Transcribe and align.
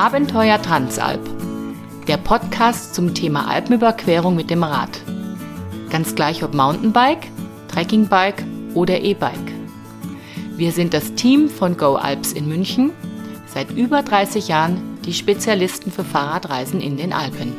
Abenteuer 0.00 0.62
Transalp. 0.62 1.20
Der 2.08 2.16
Podcast 2.16 2.94
zum 2.94 3.12
Thema 3.12 3.50
Alpenüberquerung 3.50 4.34
mit 4.34 4.48
dem 4.48 4.62
Rad. 4.62 4.98
Ganz 5.90 6.14
gleich 6.14 6.42
ob 6.42 6.54
Mountainbike, 6.54 7.28
Trekkingbike 7.68 8.42
oder 8.72 8.98
E-Bike. 8.98 9.52
Wir 10.56 10.72
sind 10.72 10.94
das 10.94 11.12
Team 11.16 11.50
von 11.50 11.76
Go 11.76 11.96
Alps 11.96 12.32
in 12.32 12.48
München, 12.48 12.92
seit 13.46 13.70
über 13.72 14.00
30 14.02 14.48
Jahren 14.48 14.98
die 15.04 15.12
Spezialisten 15.12 15.92
für 15.92 16.02
Fahrradreisen 16.02 16.80
in 16.80 16.96
den 16.96 17.12
Alpen. 17.12 17.52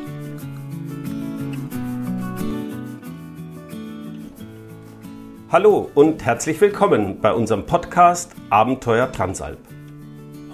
Hallo 5.52 5.92
und 5.94 6.26
herzlich 6.26 6.60
willkommen 6.60 7.22
bei 7.22 7.34
unserem 7.34 7.68
Podcast 7.68 8.32
Abenteuer 8.50 9.12
Transalp. 9.12 9.60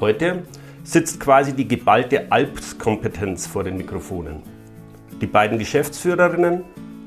Heute 0.02 0.44
sitzt 0.88 1.20
quasi 1.20 1.52
die 1.52 1.68
geballte 1.68 2.32
Alpskompetenz 2.32 3.46
vor 3.46 3.66
den 3.66 3.76
Mikrofonen. 3.76 4.42
Die 5.20 5.28
beiden 5.28 5.60
Geschäftsführerinnen 5.60 6.64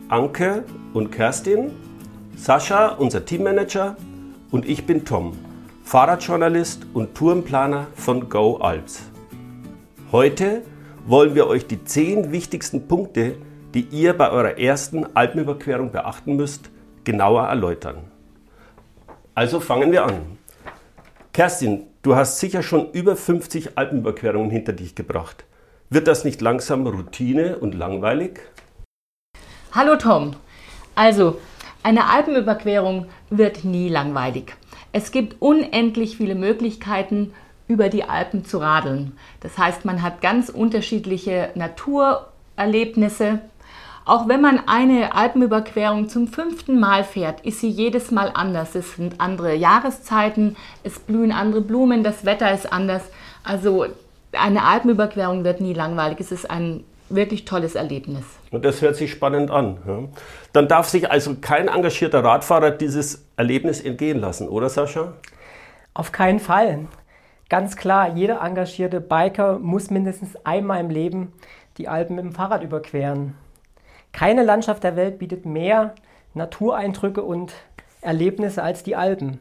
Anke 0.09 0.65
und 0.93 1.11
Kerstin, 1.11 1.70
Sascha, 2.37 2.89
unser 2.89 3.25
Teammanager 3.25 3.97
und 4.51 4.69
ich 4.69 4.84
bin 4.84 5.06
Tom, 5.06 5.33
Fahrradjournalist 5.83 6.89
und 6.93 7.15
Tourenplaner 7.15 7.87
von 7.95 8.29
Go 8.29 8.59
Alps. 8.59 9.01
Heute 10.12 10.61
wollen 11.06 11.34
wir 11.34 11.47
euch 11.47 11.67
die 11.67 11.83
zehn 11.83 12.33
wichtigsten 12.33 12.87
Punkte, 12.87 13.37
die 13.73 13.87
ihr 13.92 14.12
bei 14.12 14.31
eurer 14.31 14.59
ersten 14.59 15.06
Alpenüberquerung 15.17 15.91
beachten 15.91 16.37
müsst, 16.37 16.70
genauer 17.05 17.45
erläutern. 17.45 17.97
Also 19.34 19.59
fangen 19.59 19.91
wir 19.91 20.05
an. 20.05 20.39
Kerstin, 21.33 21.86
du 22.03 22.17
hast 22.17 22.41
sicher 22.41 22.61
schon 22.64 22.91
über 22.91 23.14
50 23.14 23.78
Alpenüberquerungen 23.78 24.50
hinter 24.50 24.73
dich 24.73 24.97
gebracht. 24.97 25.45
Wird 25.89 26.09
das 26.09 26.25
nicht 26.25 26.41
langsam 26.41 26.84
Routine 26.89 27.59
und 27.59 27.77
langweilig? 27.77 28.41
Hallo 29.70 29.95
Tom. 29.95 30.34
Also, 30.97 31.39
eine 31.84 32.11
Alpenüberquerung 32.11 33.06
wird 33.31 33.64
nie 33.64 33.89
langweilig. 33.89 34.56
Es 34.91 35.12
gibt 35.12 35.37
unendlich 35.41 36.17
viele 36.17 36.34
Möglichkeiten, 36.34 37.33
über 37.69 37.89
die 37.89 38.03
Alpen 38.03 38.44
zu 38.44 38.59
radeln. 38.59 39.12
Das 39.39 39.56
heißt, 39.56 39.84
man 39.84 40.03
hat 40.03 40.20
ganz 40.20 40.48
unterschiedliche 40.48 41.50
Naturerlebnisse, 41.55 43.39
auch 44.05 44.29
wenn 44.29 44.41
man 44.41 44.62
eine 44.67 45.15
Alpenüberquerung 45.15 46.09
zum 46.09 46.29
fünften 46.29 46.81
Mal 46.81 47.05
fährt, 47.05 47.41
ist 47.43 47.61
sie 47.61 47.69
jedes 47.69 48.11
Mal 48.11 48.31
anders. 48.34 48.75
Es 48.75 48.97
sind 48.97 49.20
andere 49.20 49.55
Jahreszeiten, 49.55 50.56
es 50.83 50.98
blühen 50.98 51.33
andere 51.33 51.61
Blumen, 51.61 52.03
das 52.03 52.25
Wetter 52.25 52.53
ist 52.53 52.73
anders. 52.73 53.03
Also 53.45 53.87
eine 54.33 54.65
Alpenüberquerung 54.65 55.45
wird 55.45 55.61
nie 55.61 55.75
langweilig. 55.75 56.21
Es 56.21 56.33
ist 56.33 56.51
ein 56.51 56.84
wirklich 57.09 57.45
tolles 57.45 57.75
Erlebnis. 57.75 58.25
Und 58.51 58.65
das 58.65 58.81
hört 58.83 58.97
sich 58.97 59.11
spannend 59.11 59.51
an. 59.51 59.78
Ja. 59.87 59.98
Dann 60.53 60.69
darf 60.69 60.89
sich 60.89 61.11
also 61.11 61.37
kein 61.41 61.69
engagierter 61.69 62.25
Radfahrer 62.25 62.71
dieses 62.71 63.25
Erlebnis 63.37 63.81
entgehen 63.81 64.21
lassen, 64.21 64.48
oder 64.48 64.69
Sascha? 64.69 65.15
Auf 65.93 66.12
keinen 66.12 66.39
Fall. 66.39 66.87
Ganz 67.48 67.77
klar, 67.77 68.15
jeder 68.15 68.41
engagierte 68.43 69.01
Biker 69.01 69.59
muss 69.59 69.91
mindestens 69.91 70.37
einmal 70.45 70.81
im 70.81 70.91
Leben 70.91 71.33
die 71.78 71.89
Alpen 71.89 72.15
mit 72.15 72.25
dem 72.25 72.33
Fahrrad 72.33 72.62
überqueren. 72.62 73.34
Keine 74.12 74.42
Landschaft 74.42 74.84
der 74.84 74.97
Welt 74.97 75.19
bietet 75.19 75.47
mehr 75.47 75.94
Natureindrücke 76.34 77.22
und 77.22 77.53
Erlebnisse 78.00 78.62
als 78.62 78.83
die 78.83 78.97
Alpen. 78.97 79.41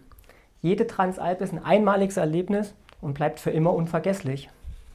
Jede 0.62 0.88
Transalp 0.88 1.42
ist 1.42 1.53
ein 1.53 1.64
einmaliges 1.64 2.17
Erlebnis 2.17 2.73
und 3.02 3.14
bleibt 3.14 3.40
für 3.40 3.52
immer 3.52 3.73
unvergesslich. 3.73 4.50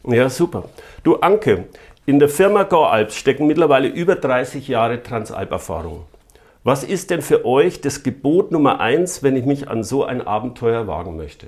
Ja, 0.06 0.28
super. 0.28 0.64
Du 1.02 1.16
Anke, 1.16 1.64
in 2.04 2.18
der 2.18 2.28
Firma 2.28 2.64
Go 2.64 2.84
Alps 2.84 3.16
stecken 3.16 3.46
mittlerweile 3.46 3.88
über 3.88 4.16
30 4.16 4.68
Jahre 4.68 5.02
Transalp-Erfahrung. 5.02 6.04
Was 6.62 6.84
ist 6.84 7.10
denn 7.10 7.22
für 7.22 7.46
euch 7.46 7.80
das 7.80 8.02
Gebot 8.02 8.52
Nummer 8.52 8.80
eins, 8.80 9.22
wenn 9.22 9.36
ich 9.36 9.46
mich 9.46 9.68
an 9.68 9.82
so 9.82 10.04
ein 10.04 10.26
Abenteuer 10.26 10.86
wagen 10.86 11.16
möchte? 11.16 11.46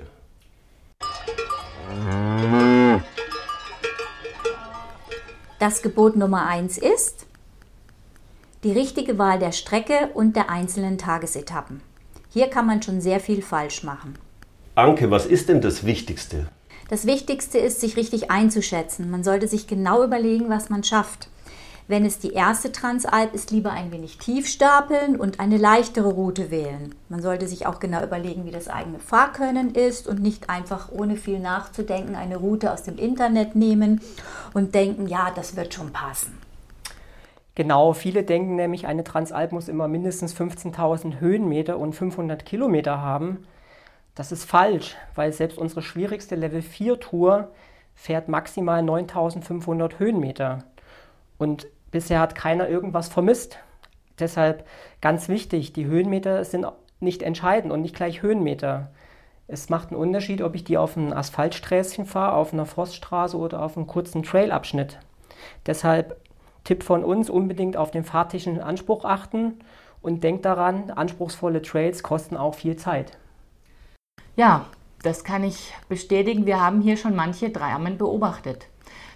Das 5.59 5.81
Gebot 5.83 6.15
Nummer 6.15 6.47
eins 6.47 6.79
ist, 6.79 7.26
die 8.63 8.71
richtige 8.71 9.17
Wahl 9.17 9.39
der 9.39 9.51
Strecke 9.51 10.09
und 10.13 10.35
der 10.35 10.49
einzelnen 10.49 10.97
Tagesetappen. 10.97 11.81
Hier 12.29 12.47
kann 12.47 12.65
man 12.65 12.81
schon 12.81 13.01
sehr 13.01 13.19
viel 13.19 13.41
falsch 13.41 13.83
machen. 13.83 14.17
Anke, 14.75 15.09
was 15.11 15.25
ist 15.25 15.49
denn 15.49 15.61
das 15.61 15.85
Wichtigste? 15.85 16.49
Das 16.89 17.05
Wichtigste 17.05 17.57
ist, 17.57 17.81
sich 17.81 17.97
richtig 17.97 18.31
einzuschätzen. 18.31 19.09
Man 19.09 19.23
sollte 19.23 19.47
sich 19.47 19.67
genau 19.67 20.03
überlegen, 20.03 20.49
was 20.49 20.69
man 20.69 20.83
schafft. 20.83 21.29
Wenn 21.89 22.05
es 22.05 22.19
die 22.19 22.33
erste 22.33 22.71
Transalp 22.71 23.33
ist, 23.33 23.51
lieber 23.51 23.71
ein 23.71 23.91
wenig 23.91 24.17
tief 24.17 24.47
stapeln 24.47 25.15
und 25.15 25.39
eine 25.39 25.57
leichtere 25.57 26.09
Route 26.09 26.51
wählen. 26.51 26.93
Man 27.07 27.21
sollte 27.21 27.47
sich 27.47 27.65
auch 27.65 27.79
genau 27.79 28.03
überlegen, 28.03 28.45
wie 28.45 28.51
das 28.51 28.67
eigene 28.67 28.99
Fahrkönnen 28.99 29.73
ist 29.73 30.07
und 30.07 30.21
nicht 30.21 30.49
einfach 30.49 30.91
ohne 30.91 31.15
viel 31.15 31.39
nachzudenken 31.39 32.15
eine 32.15 32.37
Route 32.37 32.73
aus 32.73 32.83
dem 32.83 32.97
Internet 32.97 33.55
nehmen 33.55 34.01
und 34.53 34.75
denken, 34.75 35.07
ja, 35.07 35.31
das 35.33 35.55
wird 35.55 35.73
schon 35.73 35.93
passen. 35.93 36.37
Genau, 37.57 37.93
viele 37.93 38.21
denken 38.21 38.55
nämlich, 38.55 38.85
eine 38.85 39.03
Transalp 39.03 39.51
muss 39.51 39.67
immer 39.67 39.87
mindestens 39.87 40.35
15.000 40.35 41.19
Höhenmeter 41.19 41.79
und 41.79 41.93
500 41.93 42.45
Kilometer 42.45 43.01
haben. 43.01 43.47
Das 44.13 44.31
ist 44.31 44.43
falsch, 44.43 44.95
weil 45.15 45.33
selbst 45.33 45.57
unsere 45.57 45.81
schwierigste 45.81 46.35
Level 46.35 46.61
4 46.61 46.99
Tour 46.99 47.49
fährt 47.95 48.27
maximal 48.27 48.83
9.500 48.83 49.97
Höhenmeter. 49.97 50.65
Und 51.39 51.65
bisher 51.89 52.19
hat 52.19 52.35
keiner 52.35 52.69
irgendwas 52.69 53.07
vermisst. 53.07 53.57
Deshalb 54.19 54.67
ganz 55.01 55.27
wichtig, 55.27 55.73
die 55.73 55.87
Höhenmeter 55.87 56.45
sind 56.45 56.67
nicht 56.99 57.23
entscheidend 57.23 57.73
und 57.73 57.81
nicht 57.81 57.95
gleich 57.95 58.21
Höhenmeter. 58.21 58.91
Es 59.47 59.69
macht 59.69 59.87
einen 59.87 59.99
Unterschied, 59.99 60.43
ob 60.43 60.53
ich 60.53 60.63
die 60.63 60.77
auf 60.77 60.95
einem 60.95 61.11
Asphaltsträßchen 61.11 62.05
fahre, 62.05 62.35
auf 62.35 62.53
einer 62.53 62.67
Forststraße 62.67 63.35
oder 63.35 63.63
auf 63.63 63.77
einem 63.77 63.87
kurzen 63.87 64.21
Trailabschnitt. 64.21 64.99
Deshalb 65.65 66.17
Tipp 66.67 66.83
von 66.83 67.05
uns, 67.05 67.29
unbedingt 67.29 67.77
auf 67.77 67.91
den 67.91 68.03
fahrtechnischen 68.03 68.61
Anspruch 68.61 69.05
achten 69.05 69.53
und 70.01 70.21
denkt 70.21 70.43
daran, 70.43 70.91
anspruchsvolle 70.91 71.61
Trails 71.61 72.03
kosten 72.03 72.35
auch 72.35 72.55
viel 72.55 72.75
Zeit. 72.75 73.17
Ja, 74.35 74.65
das 75.01 75.23
kann 75.23 75.45
ich 75.45 75.73
bestätigen. 75.87 76.45
Wir 76.45 76.59
haben 76.59 76.81
hier 76.81 76.97
schon 76.97 77.15
manche 77.15 77.51
Dramen 77.51 77.97
beobachtet. 77.97 78.67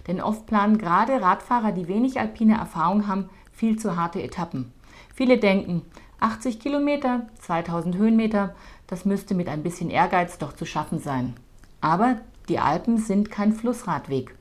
Denn 0.06 0.22
oft 0.22 0.46
planen 0.46 0.78
gerade 0.78 1.20
Radfahrer, 1.20 1.72
die 1.72 1.88
wenig 1.88 2.18
alpine 2.18 2.56
Erfahrung 2.56 3.06
haben, 3.06 3.28
viel 3.52 3.78
zu 3.78 3.96
harte 3.96 4.22
Etappen. 4.22 4.72
Viele 5.14 5.36
denken, 5.36 5.82
80 6.20 6.58
Kilometer, 6.58 7.26
2000 7.40 7.96
Höhenmeter, 7.96 8.54
das 8.86 9.04
müsste 9.04 9.34
mit 9.34 9.50
ein 9.50 9.62
bisschen 9.62 9.90
Ehrgeiz 9.90 10.38
doch 10.38 10.54
zu 10.54 10.64
schaffen 10.64 11.00
sein. 11.00 11.34
Aber 11.82 12.16
die 12.48 12.58
Alpen 12.58 12.96
sind 12.96 13.30
kein 13.30 13.52
Flussradweg. 13.52 14.34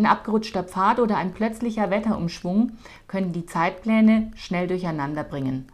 Ein 0.00 0.06
abgerutschter 0.06 0.62
Pfad 0.62 0.98
oder 0.98 1.18
ein 1.18 1.34
plötzlicher 1.34 1.90
Wetterumschwung 1.90 2.72
können 3.06 3.34
die 3.34 3.44
Zeitpläne 3.44 4.30
schnell 4.34 4.66
durcheinander 4.66 5.24
bringen. 5.24 5.66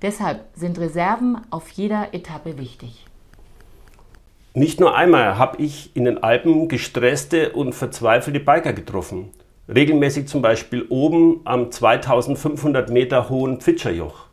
Deshalb 0.00 0.46
sind 0.54 0.78
Reserven 0.78 1.36
auf 1.50 1.68
jeder 1.68 2.14
Etappe 2.14 2.56
wichtig. 2.56 3.04
Nicht 4.54 4.80
nur 4.80 4.96
einmal 4.96 5.36
habe 5.36 5.60
ich 5.60 5.94
in 5.94 6.06
den 6.06 6.22
Alpen 6.22 6.68
gestresste 6.68 7.52
und 7.52 7.74
verzweifelte 7.74 8.40
Biker 8.40 8.72
getroffen. 8.72 9.28
Regelmäßig 9.68 10.28
zum 10.28 10.40
Beispiel 10.40 10.86
oben 10.88 11.42
am 11.44 11.70
2500 11.70 12.88
Meter 12.88 13.28
hohen 13.28 13.60
Pfitscherjoch. 13.60 14.28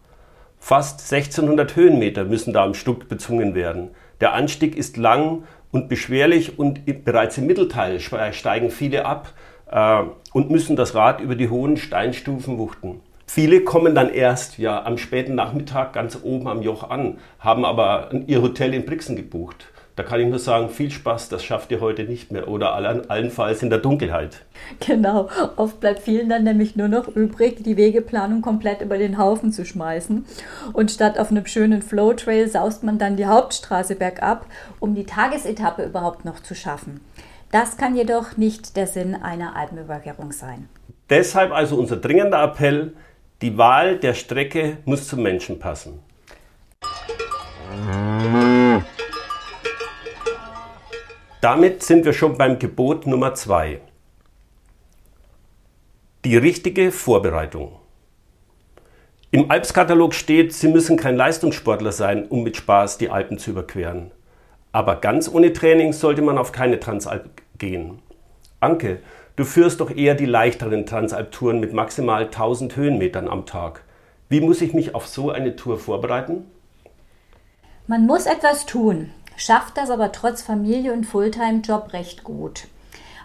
Fast 0.59 1.11
1600 1.11 1.75
Höhenmeter 1.75 2.23
müssen 2.23 2.53
da 2.53 2.63
am 2.63 2.73
Stück 2.73 3.09
bezwungen 3.09 3.53
werden. 3.53 3.89
Der 4.21 4.31
Anstieg 4.31 4.77
ist 4.77 4.95
lang 4.95 5.43
und 5.71 5.89
beschwerlich 5.89 6.59
und 6.59 7.05
bereits 7.05 7.37
im 7.37 7.47
Mittelteil 7.47 7.99
steigen 7.99 8.71
viele 8.71 9.05
ab 9.05 9.33
äh, 9.71 10.03
und 10.33 10.49
müssen 10.49 10.75
das 10.75 10.95
Rad 10.95 11.21
über 11.21 11.35
die 11.35 11.49
hohen 11.49 11.77
Steinstufen 11.77 12.57
wuchten. 12.57 12.99
Viele 13.25 13.61
kommen 13.61 13.95
dann 13.95 14.09
erst 14.09 14.57
ja 14.57 14.83
am 14.83 14.97
späten 14.97 15.35
Nachmittag 15.35 15.93
ganz 15.93 16.19
oben 16.21 16.49
am 16.49 16.61
Joch 16.61 16.89
an, 16.89 17.17
haben 17.39 17.63
aber 17.63 18.09
ihr 18.27 18.41
Hotel 18.41 18.73
in 18.73 18.83
Brixen 18.83 19.15
gebucht. 19.15 19.70
Da 19.95 20.03
kann 20.03 20.21
ich 20.21 20.27
nur 20.27 20.39
sagen, 20.39 20.69
viel 20.69 20.89
Spaß, 20.89 21.29
das 21.29 21.43
schafft 21.43 21.69
ihr 21.71 21.81
heute 21.81 22.05
nicht 22.05 22.31
mehr 22.31 22.47
oder 22.47 22.73
allenfalls 22.73 23.61
in 23.61 23.69
der 23.69 23.79
Dunkelheit. 23.79 24.45
Genau, 24.79 25.29
oft 25.57 25.79
bleibt 25.79 25.99
vielen 25.99 26.29
dann 26.29 26.43
nämlich 26.43 26.75
nur 26.75 26.87
noch 26.87 27.09
übrig, 27.09 27.63
die 27.63 27.75
Wegeplanung 27.75 28.41
komplett 28.41 28.81
über 28.81 28.97
den 28.97 29.17
Haufen 29.17 29.51
zu 29.51 29.65
schmeißen. 29.65 30.25
Und 30.71 30.91
statt 30.91 31.19
auf 31.19 31.29
einem 31.29 31.45
schönen 31.45 31.81
Flowtrail 31.81 32.47
saust 32.47 32.83
man 32.83 32.99
dann 32.99 33.17
die 33.17 33.25
Hauptstraße 33.25 33.95
bergab, 33.95 34.45
um 34.79 34.95
die 34.95 35.05
Tagesetappe 35.05 35.83
überhaupt 35.83 36.23
noch 36.23 36.39
zu 36.39 36.55
schaffen. 36.55 37.01
Das 37.51 37.75
kann 37.75 37.95
jedoch 37.95 38.37
nicht 38.37 38.77
der 38.77 38.87
Sinn 38.87 39.13
einer 39.13 39.57
Alpenüberquerung 39.57 40.31
sein. 40.31 40.69
Deshalb 41.09 41.51
also 41.51 41.75
unser 41.75 41.97
dringender 41.97 42.41
Appell, 42.41 42.93
die 43.41 43.57
Wahl 43.57 43.97
der 43.97 44.13
Strecke 44.13 44.77
muss 44.85 45.07
zum 45.07 45.21
Menschen 45.21 45.59
passen. 45.59 45.99
Damit 51.41 51.81
sind 51.81 52.05
wir 52.05 52.13
schon 52.13 52.37
beim 52.37 52.59
Gebot 52.59 53.07
Nummer 53.07 53.33
zwei. 53.33 53.81
Die 56.23 56.37
richtige 56.37 56.91
Vorbereitung. 56.91 57.79
Im 59.31 59.49
Alpskatalog 59.49 60.13
steht, 60.13 60.53
Sie 60.53 60.67
müssen 60.67 60.97
kein 60.97 61.15
Leistungssportler 61.15 61.93
sein, 61.93 62.27
um 62.27 62.43
mit 62.43 62.57
Spaß 62.57 62.99
die 62.99 63.09
Alpen 63.09 63.39
zu 63.39 63.49
überqueren. 63.49 64.11
Aber 64.71 64.97
ganz 64.97 65.27
ohne 65.27 65.51
Training 65.51 65.93
sollte 65.93 66.21
man 66.21 66.37
auf 66.37 66.51
keine 66.51 66.79
Transalp 66.79 67.41
gehen. 67.57 68.03
Anke, 68.59 68.99
du 69.35 69.43
führst 69.43 69.79
doch 69.79 69.89
eher 69.89 70.13
die 70.13 70.27
leichteren 70.27 70.85
Transalp-Touren 70.85 71.59
mit 71.59 71.73
maximal 71.73 72.25
1000 72.25 72.75
Höhenmetern 72.75 73.27
am 73.27 73.47
Tag. 73.47 73.83
Wie 74.29 74.41
muss 74.41 74.61
ich 74.61 74.75
mich 74.75 74.93
auf 74.93 75.07
so 75.07 75.31
eine 75.31 75.55
Tour 75.55 75.79
vorbereiten? 75.79 76.45
Man 77.87 78.05
muss 78.05 78.27
etwas 78.27 78.67
tun, 78.67 79.09
schafft 79.41 79.77
das 79.77 79.89
aber 79.89 80.11
trotz 80.11 80.43
Familie 80.43 80.93
und 80.93 81.05
Fulltime-Job 81.05 81.93
recht 81.93 82.23
gut. 82.23 82.67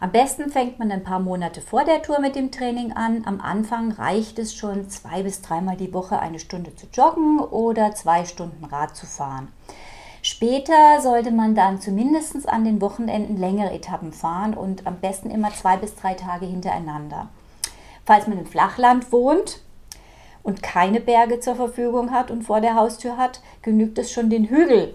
Am 0.00 0.12
besten 0.12 0.50
fängt 0.50 0.78
man 0.78 0.90
ein 0.90 1.04
paar 1.04 1.20
Monate 1.20 1.60
vor 1.60 1.84
der 1.84 2.00
Tour 2.00 2.20
mit 2.20 2.36
dem 2.36 2.50
Training 2.50 2.92
an. 2.92 3.24
Am 3.26 3.40
Anfang 3.40 3.92
reicht 3.92 4.38
es 4.38 4.54
schon, 4.54 4.88
zwei 4.88 5.22
bis 5.22 5.42
dreimal 5.42 5.76
die 5.76 5.92
Woche 5.92 6.18
eine 6.18 6.38
Stunde 6.38 6.74
zu 6.74 6.86
joggen 6.90 7.38
oder 7.38 7.94
zwei 7.94 8.24
Stunden 8.24 8.64
Rad 8.64 8.96
zu 8.96 9.04
fahren. 9.04 9.48
Später 10.22 11.02
sollte 11.02 11.32
man 11.32 11.54
dann 11.54 11.82
zumindest 11.82 12.48
an 12.48 12.64
den 12.64 12.80
Wochenenden 12.80 13.36
längere 13.36 13.72
Etappen 13.72 14.12
fahren 14.12 14.54
und 14.54 14.86
am 14.86 15.00
besten 15.00 15.30
immer 15.30 15.52
zwei 15.52 15.76
bis 15.76 15.96
drei 15.96 16.14
Tage 16.14 16.46
hintereinander. 16.46 17.28
Falls 18.06 18.26
man 18.26 18.38
im 18.38 18.46
Flachland 18.46 19.12
wohnt 19.12 19.60
und 20.42 20.62
keine 20.62 21.00
Berge 21.00 21.40
zur 21.40 21.56
Verfügung 21.56 22.10
hat 22.10 22.30
und 22.30 22.42
vor 22.42 22.62
der 22.62 22.74
Haustür 22.74 23.18
hat, 23.18 23.40
genügt 23.60 23.98
es 23.98 24.10
schon 24.10 24.30
den 24.30 24.48
Hügel 24.48 24.94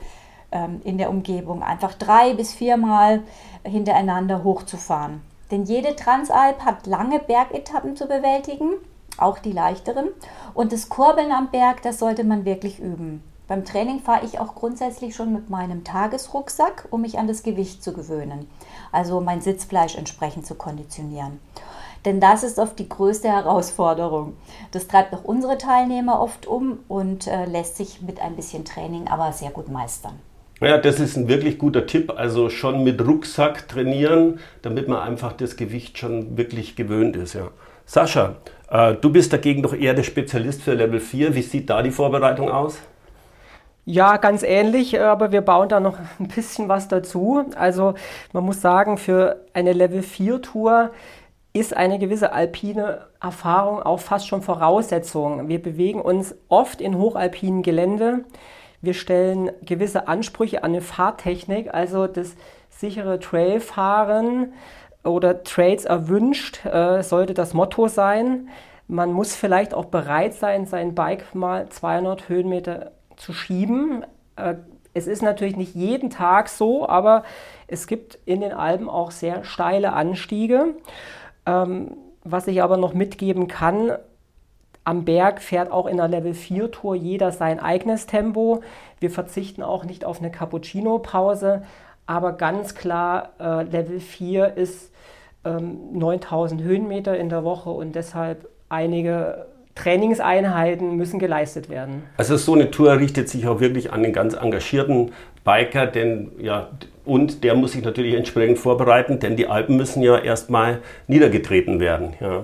in 0.83 0.98
der 0.98 1.09
Umgebung 1.09 1.63
einfach 1.63 1.94
drei 1.94 2.33
bis 2.33 2.53
viermal 2.53 3.21
hintereinander 3.63 4.44
hochzufahren. 4.44 5.21
Denn 5.50 5.63
jede 5.63 5.95
Transalp 5.95 6.63
hat 6.63 6.88
lange 6.88 7.19
Bergetappen 7.19 7.95
zu 7.95 8.07
bewältigen, 8.07 8.71
auch 9.18 9.39
die 9.39 9.51
leichteren. 9.51 10.07
Und 10.53 10.71
das 10.71 10.89
Kurbeln 10.89 11.31
am 11.31 11.51
Berg, 11.51 11.81
das 11.81 12.00
sollte 12.00 12.24
man 12.24 12.45
wirklich 12.45 12.80
üben. 12.80 13.24
Beim 13.48 13.65
Training 13.65 14.00
fahre 14.00 14.25
ich 14.25 14.39
auch 14.39 14.56
grundsätzlich 14.56 15.13
schon 15.13 15.33
mit 15.33 15.50
meinem 15.50 15.83
Tagesrucksack, 15.83 16.88
um 16.89 17.01
mich 17.01 17.19
an 17.19 17.27
das 17.27 17.44
Gewicht 17.44 17.83
zu 17.83 17.92
gewöhnen. 17.92 18.50
Also 18.94 19.19
mein 19.19 19.42
Sitzfleisch 19.42 19.98
entsprechend 19.98 20.45
zu 20.45 20.56
konditionieren. 20.56 21.42
Denn 22.06 22.21
das 22.21 22.44
ist 22.44 22.59
oft 22.59 22.80
die 22.80 22.88
größte 22.88 23.27
Herausforderung. 23.27 24.38
Das 24.71 24.88
treibt 24.88 25.13
auch 25.13 25.25
unsere 25.25 25.57
Teilnehmer 25.57 26.21
oft 26.21 26.48
um 26.48 26.80
und 26.88 27.27
äh, 27.27 27.45
lässt 27.45 27.75
sich 27.75 28.01
mit 28.01 28.21
ein 28.21 28.38
bisschen 28.38 28.63
Training 28.63 29.09
aber 29.09 29.33
sehr 29.33 29.51
gut 29.51 29.69
meistern. 29.69 30.18
Ja, 30.62 30.78
das 30.78 31.00
ist 31.00 31.18
ein 31.18 31.28
wirklich 31.28 31.58
guter 31.58 31.88
Tipp. 31.88 32.13
Also 32.16 32.50
schon 32.50 32.84
mit 32.84 33.06
Rucksack 33.06 33.68
trainieren, 33.68 34.40
damit 34.62 34.88
man 34.88 35.00
einfach 35.00 35.34
das 35.34 35.56
Gewicht 35.56 35.98
schon 35.98 36.38
wirklich 36.38 36.75
gewöhnt 36.75 37.16
ist. 37.16 37.34
Ja. 37.34 37.48
Sascha, 37.86 38.36
äh, 38.69 38.94
du 38.94 39.12
bist 39.12 39.34
dagegen 39.34 39.63
doch 39.63 39.74
eher 39.74 39.96
der 39.96 40.04
Spezialist 40.04 40.62
für 40.62 40.75
Level 40.75 41.00
4. 41.00 41.34
Wie 41.34 41.42
sieht 41.42 41.69
da 41.69 41.81
die 41.81 41.90
Vorbereitung 41.90 42.52
aus? 42.52 42.78
Ja, 43.86 44.18
ganz 44.18 44.44
ähnlich, 44.44 45.00
aber 45.02 45.31
wir 45.31 45.42
bauen 45.42 45.68
da 45.68 45.80
noch 45.80 45.98
ein 46.19 46.28
bisschen 46.28 46.69
was 46.69 46.88
dazu. 46.88 47.44
Also 47.56 47.96
man 48.31 48.44
muss 48.44 48.62
sagen, 48.62 49.00
für 49.00 49.44
eine 49.54 49.74
Level 49.74 50.04
4 50.04 50.44
Tour 50.44 50.92
ist 51.54 51.75
eine 51.75 51.98
gewisse 51.98 52.34
alpine 52.34 53.08
Erfahrung 53.19 53.81
auch 53.81 54.00
fast 54.00 54.28
schon 54.28 54.44
Voraussetzung. 54.44 55.48
Wir 55.48 55.62
bewegen 55.62 56.00
uns 56.00 56.36
oft 56.50 56.80
in 56.80 57.00
hochalpinen 57.00 57.63
Gelände. 57.63 58.25
Wir 58.81 58.94
stellen 58.94 59.51
gewisse 59.63 60.07
Ansprüche 60.07 60.63
an 60.63 60.72
eine 60.72 60.81
Fahrtechnik, 60.81 61.74
also 61.74 62.07
das 62.07 62.36
sichere 62.69 63.19
Trailfahren 63.19 64.54
oder 65.04 65.44
Trails 65.44 65.86
erwünscht, 65.86 66.66
äh, 66.66 67.04
sollte 67.04 67.33
das 67.33 67.54
Motto 67.54 67.88
sein. 67.88 68.50
Man 68.88 69.13
muss 69.13 69.36
vielleicht 69.36 69.74
auch 69.74 69.86
bereit 69.86 70.33
sein, 70.33 70.66
sein 70.66 70.95
Bike 70.95 71.36
mal 71.36 71.69
200 71.69 72.28
Höhenmeter 72.28 72.92
zu 73.18 73.33
schieben. 73.33 74.04
Äh, 74.36 74.56
es 74.94 75.07
ist 75.07 75.22
natürlich 75.22 75.56
nicht 75.56 75.75
jeden 75.75 76.10
Tag 76.10 76.50
so, 76.50 76.88
aber 76.88 77.24
es 77.68 77.88
gibt 77.88 78.19
in 78.25 78.42
den 78.42 78.51
Alpen 78.51 78.89
auch 78.89 79.12
sehr 79.12 79.44
steile 79.44 79.94
Anstiege. 79.94 80.75
Ähm, 81.45 81.95
was 82.24 82.48
ich 82.48 82.62
aber 82.62 82.77
noch 82.77 82.94
mitgeben 82.94 83.48
kann, 83.48 83.94
am 84.83 85.06
Berg 85.06 85.42
fährt 85.42 85.72
auch 85.72 85.86
in 85.86 85.98
der 85.98 86.07
Level 86.07 86.33
4 86.33 86.72
Tour 86.72 86.95
jeder 86.95 87.31
sein 87.31 87.60
eigenes 87.60 88.07
Tempo. 88.07 88.62
Wir 89.00 89.12
verzichten 89.12 89.62
auch 89.62 89.83
nicht 89.83 90.06
auf 90.06 90.19
eine 90.19 90.31
Cappuccino-Pause, 90.31 91.63
aber 92.07 92.33
ganz 92.33 92.75
klar, 92.75 93.30
äh, 93.39 93.63
Level 93.63 94.00
4 94.00 94.57
ist 94.57 94.92
ähm, 95.45 95.78
9000 95.94 96.62
Höhenmeter 96.62 97.18
in 97.18 97.30
der 97.30 97.44
Woche 97.44 97.69
und 97.69 97.95
deshalb 97.95 98.50
einige 98.69 99.45
Trainingseinheiten 99.75 100.98
müssen 100.98 101.19
geleistet 101.19 101.69
werden. 101.69 102.04
Also 102.18 102.36
so 102.38 102.54
eine 102.54 102.72
Tour 102.72 102.98
richtet 102.98 103.30
sich 103.30 103.48
auch 103.48 103.60
wirklich 103.60 103.94
an 103.94 104.04
den 104.04 104.13
ganz 104.13 104.34
engagierten 104.34 105.12
Biker, 105.44 105.88
denn 105.88 106.31
ja, 106.39 106.69
und 107.06 107.44
der 107.44 107.56
muss 107.56 107.72
sich 107.72 107.84
natürlich 107.84 108.16
entsprechend 108.16 108.60
vorbereiten, 108.60 109.19
denn 109.19 109.36
die 109.36 109.48
Alpen 109.48 109.77
müssen 109.77 110.04
ja 110.04 110.18
erstmal 110.18 110.80
niedergetreten 111.07 111.80
werden. 111.80 112.13
Ja. 112.19 112.44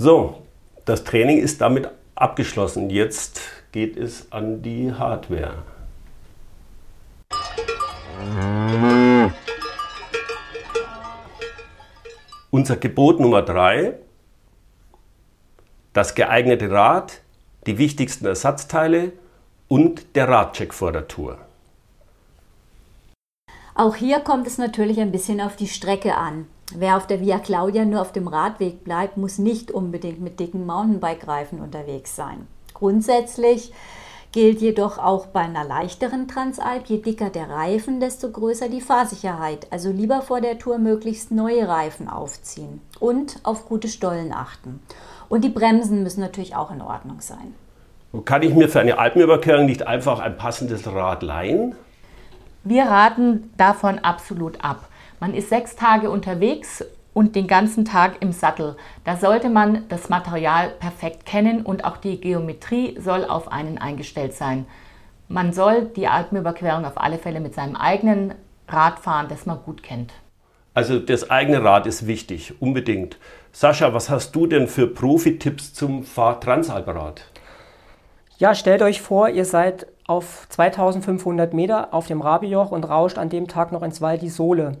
So, 0.00 0.44
das 0.84 1.02
Training 1.02 1.38
ist 1.38 1.60
damit 1.60 1.88
abgeschlossen. 2.14 2.88
Jetzt 2.88 3.40
geht 3.72 3.96
es 3.96 4.30
an 4.30 4.62
die 4.62 4.92
Hardware. 4.92 5.64
Unser 12.52 12.76
Gebot 12.76 13.18
Nummer 13.18 13.42
drei: 13.42 13.94
das 15.94 16.14
geeignete 16.14 16.70
Rad, 16.70 17.20
die 17.66 17.78
wichtigsten 17.78 18.26
Ersatzteile 18.26 19.10
und 19.66 20.14
der 20.14 20.28
Radcheck 20.28 20.74
vor 20.74 20.92
der 20.92 21.08
Tour. 21.08 21.38
Auch 23.74 23.96
hier 23.96 24.20
kommt 24.20 24.46
es 24.46 24.58
natürlich 24.58 25.00
ein 25.00 25.10
bisschen 25.10 25.40
auf 25.40 25.56
die 25.56 25.66
Strecke 25.66 26.14
an. 26.14 26.46
Wer 26.74 26.96
auf 26.96 27.06
der 27.06 27.20
Via 27.20 27.38
Claudia 27.38 27.84
nur 27.84 28.00
auf 28.00 28.12
dem 28.12 28.28
Radweg 28.28 28.84
bleibt, 28.84 29.16
muss 29.16 29.38
nicht 29.38 29.70
unbedingt 29.70 30.20
mit 30.20 30.38
dicken 30.38 30.66
Mountainbike-Reifen 30.66 31.60
unterwegs 31.60 32.14
sein. 32.14 32.46
Grundsätzlich 32.74 33.72
gilt 34.32 34.60
jedoch 34.60 34.98
auch 34.98 35.26
bei 35.26 35.40
einer 35.40 35.64
leichteren 35.64 36.28
Transalp, 36.28 36.86
je 36.86 36.98
dicker 36.98 37.30
der 37.30 37.48
Reifen, 37.48 38.00
desto 38.00 38.30
größer 38.30 38.68
die 38.68 38.82
Fahrsicherheit. 38.82 39.66
Also 39.70 39.90
lieber 39.90 40.20
vor 40.20 40.40
der 40.40 40.58
Tour 40.58 40.78
möglichst 40.78 41.30
neue 41.30 41.66
Reifen 41.66 42.08
aufziehen 42.08 42.82
und 43.00 43.40
auf 43.42 43.66
gute 43.66 43.88
Stollen 43.88 44.32
achten. 44.32 44.80
Und 45.30 45.44
die 45.44 45.48
Bremsen 45.48 46.02
müssen 46.02 46.20
natürlich 46.20 46.54
auch 46.54 46.70
in 46.70 46.82
Ordnung 46.82 47.20
sein. 47.20 47.54
Kann 48.24 48.42
ich 48.42 48.54
mir 48.54 48.68
für 48.68 48.80
eine 48.80 48.98
Alpenüberquerung 48.98 49.66
nicht 49.66 49.86
einfach 49.86 50.20
ein 50.20 50.36
passendes 50.36 50.86
Rad 50.86 51.22
leihen? 51.22 51.74
Wir 52.64 52.84
raten 52.84 53.50
davon 53.56 53.98
absolut 53.98 54.62
ab. 54.64 54.87
Man 55.20 55.34
ist 55.34 55.48
sechs 55.48 55.76
Tage 55.76 56.10
unterwegs 56.10 56.84
und 57.12 57.34
den 57.34 57.48
ganzen 57.48 57.84
Tag 57.84 58.16
im 58.20 58.32
Sattel. 58.32 58.76
Da 59.04 59.16
sollte 59.16 59.48
man 59.48 59.88
das 59.88 60.08
Material 60.08 60.70
perfekt 60.70 61.26
kennen 61.26 61.62
und 61.62 61.84
auch 61.84 61.96
die 61.96 62.20
Geometrie 62.20 62.96
soll 63.00 63.24
auf 63.24 63.50
einen 63.50 63.78
eingestellt 63.78 64.34
sein. 64.34 64.66
Man 65.26 65.52
soll 65.52 65.86
die 65.86 66.06
Alpenüberquerung 66.06 66.84
auf 66.84 66.96
alle 67.00 67.18
Fälle 67.18 67.40
mit 67.40 67.54
seinem 67.54 67.76
eigenen 67.76 68.34
Rad 68.68 69.00
fahren, 69.00 69.26
das 69.28 69.46
man 69.46 69.58
gut 69.64 69.82
kennt. 69.82 70.12
Also 70.74 71.00
das 71.00 71.28
eigene 71.28 71.64
Rad 71.64 71.86
ist 71.86 72.06
wichtig, 72.06 72.54
unbedingt. 72.60 73.18
Sascha, 73.50 73.92
was 73.92 74.10
hast 74.10 74.36
du 74.36 74.46
denn 74.46 74.68
für 74.68 74.86
Profi-Tipps 74.86 75.74
zum 75.74 76.04
Fahrtransalperrad? 76.04 77.24
Ja, 78.38 78.54
stellt 78.54 78.82
euch 78.82 79.02
vor, 79.02 79.28
ihr 79.28 79.44
seid 79.44 79.88
auf 80.08 80.46
2500 80.48 81.54
Meter 81.54 81.94
auf 81.94 82.06
dem 82.06 82.20
Rabijoch 82.20 82.72
und 82.72 82.88
rauscht 82.88 83.18
an 83.18 83.28
dem 83.28 83.46
Tag 83.46 83.70
noch 83.70 83.82
ins 83.82 84.00
Val 84.00 84.18
di 84.18 84.30
Sole. 84.30 84.72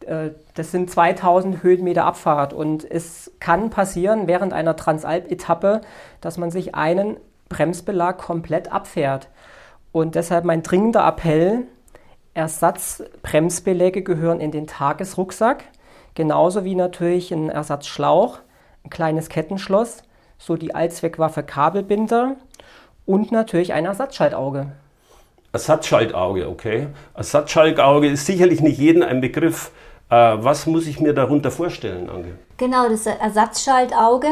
Äh, 0.00 0.30
das 0.54 0.72
sind 0.72 0.90
2000 0.90 1.62
Höhenmeter 1.62 2.04
Abfahrt 2.04 2.52
und 2.52 2.84
es 2.90 3.32
kann 3.40 3.70
passieren 3.70 4.26
während 4.26 4.52
einer 4.52 4.76
Transalp-Etappe, 4.76 5.80
dass 6.20 6.36
man 6.36 6.50
sich 6.50 6.74
einen 6.74 7.16
Bremsbelag 7.48 8.18
komplett 8.18 8.70
abfährt. 8.72 9.28
Und 9.92 10.16
deshalb 10.16 10.44
mein 10.44 10.64
dringender 10.64 11.06
Appell, 11.06 11.68
Ersatzbremsbeläge 12.34 14.02
gehören 14.02 14.40
in 14.40 14.50
den 14.50 14.66
Tagesrucksack, 14.66 15.62
genauso 16.14 16.64
wie 16.64 16.74
natürlich 16.74 17.30
ein 17.32 17.48
Ersatzschlauch, 17.48 18.40
ein 18.84 18.90
kleines 18.90 19.28
Kettenschloss, 19.28 20.02
so 20.36 20.56
die 20.56 20.74
Allzweckwaffe 20.74 21.44
Kabelbinder 21.44 22.34
und 23.06 23.32
natürlich 23.32 23.72
ein 23.72 23.84
Ersatzschaltauge. 23.84 24.72
Ersatzschaltauge, 25.52 26.48
okay. 26.48 26.88
Ersatzschaltauge 27.14 28.08
ist 28.08 28.26
sicherlich 28.26 28.60
nicht 28.60 28.78
jedem 28.78 29.02
ein 29.02 29.20
Begriff. 29.20 29.70
Äh, 30.10 30.14
was 30.14 30.66
muss 30.66 30.86
ich 30.86 31.00
mir 31.00 31.14
darunter 31.14 31.50
vorstellen, 31.50 32.10
Ange? 32.10 32.38
Genau, 32.56 32.88
das 32.88 33.06
Ersatzschaltauge 33.06 34.28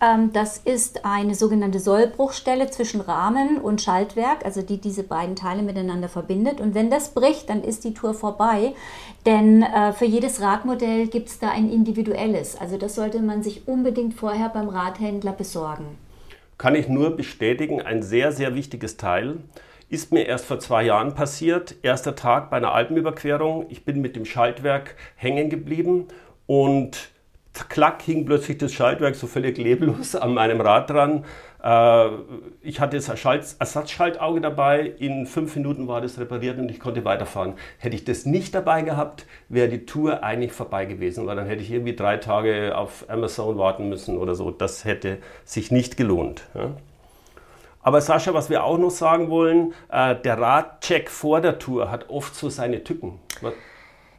Ähm, 0.00 0.32
das 0.32 0.58
ist 0.58 1.04
eine 1.04 1.34
sogenannte 1.34 1.78
Sollbruchstelle 1.80 2.70
zwischen 2.70 3.00
Rahmen 3.00 3.58
und 3.58 3.80
Schaltwerk, 3.80 4.44
also 4.44 4.62
die 4.62 4.78
diese 4.80 5.02
beiden 5.02 5.36
Teile 5.36 5.62
miteinander 5.62 6.08
verbindet. 6.08 6.60
Und 6.60 6.74
wenn 6.74 6.90
das 6.90 7.10
bricht, 7.10 7.48
dann 7.48 7.62
ist 7.62 7.84
die 7.84 7.94
Tour 7.94 8.14
vorbei. 8.14 8.74
Denn 9.24 9.62
äh, 9.62 9.92
für 9.92 10.04
jedes 10.04 10.40
Radmodell 10.40 11.06
gibt 11.06 11.28
es 11.28 11.38
da 11.38 11.50
ein 11.50 11.70
individuelles. 11.70 12.60
Also 12.60 12.76
das 12.76 12.94
sollte 12.94 13.20
man 13.20 13.42
sich 13.42 13.66
unbedingt 13.68 14.14
vorher 14.14 14.48
beim 14.48 14.68
Radhändler 14.68 15.32
besorgen. 15.32 15.96
Kann 16.58 16.74
ich 16.74 16.88
nur 16.88 17.16
bestätigen, 17.16 17.82
ein 17.82 18.02
sehr, 18.02 18.32
sehr 18.32 18.54
wichtiges 18.54 18.96
Teil. 18.96 19.38
Ist 19.88 20.12
mir 20.12 20.26
erst 20.26 20.46
vor 20.46 20.60
zwei 20.60 20.84
Jahren 20.84 21.14
passiert. 21.14 21.76
Erster 21.82 22.14
Tag 22.14 22.50
bei 22.50 22.56
einer 22.56 22.72
Alpenüberquerung. 22.72 23.66
Ich 23.68 23.84
bin 23.84 24.00
mit 24.00 24.16
dem 24.16 24.24
Schaltwerk 24.24 24.96
hängen 25.16 25.50
geblieben 25.50 26.08
und 26.46 27.10
klack 27.68 28.02
hing 28.02 28.24
plötzlich 28.26 28.58
das 28.58 28.72
Schaltwerk 28.72 29.14
so 29.14 29.26
völlig 29.26 29.58
leblos 29.58 30.16
an 30.16 30.34
meinem 30.34 30.60
Rad 30.60 30.90
dran. 30.90 31.24
Äh, 31.62 32.08
ich 32.60 32.80
hatte 32.80 32.96
das 32.96 33.08
Ersatzschaltauge 33.08 34.40
dabei. 34.40 34.92
In 34.98 35.26
fünf 35.26 35.56
Minuten 35.56 35.88
war 35.88 36.00
das 36.00 36.18
repariert 36.18 36.58
und 36.58 36.70
ich 36.70 36.80
konnte 36.80 37.04
weiterfahren. 37.04 37.54
Hätte 37.78 37.96
ich 37.96 38.04
das 38.04 38.26
nicht 38.26 38.54
dabei 38.54 38.82
gehabt, 38.82 39.26
wäre 39.48 39.68
die 39.68 39.86
Tour 39.86 40.22
eigentlich 40.22 40.52
vorbei 40.52 40.84
gewesen, 40.84 41.26
weil 41.26 41.36
dann 41.36 41.46
hätte 41.46 41.62
ich 41.62 41.70
irgendwie 41.70 41.96
drei 41.96 42.16
Tage 42.16 42.76
auf 42.76 43.06
Amazon 43.08 43.56
warten 43.56 43.88
müssen 43.88 44.18
oder 44.18 44.34
so. 44.34 44.50
Das 44.50 44.84
hätte 44.84 45.18
sich 45.44 45.70
nicht 45.70 45.96
gelohnt. 45.96 46.46
Aber 47.82 48.00
Sascha, 48.00 48.32
was 48.32 48.48
wir 48.48 48.64
auch 48.64 48.78
noch 48.78 48.90
sagen 48.90 49.28
wollen, 49.28 49.74
äh, 49.90 50.16
der 50.16 50.38
Radcheck 50.38 51.10
vor 51.10 51.40
der 51.40 51.58
Tour 51.58 51.90
hat 51.90 52.08
oft 52.08 52.34
so 52.34 52.48
seine 52.48 52.82
Tücken. 52.82 53.20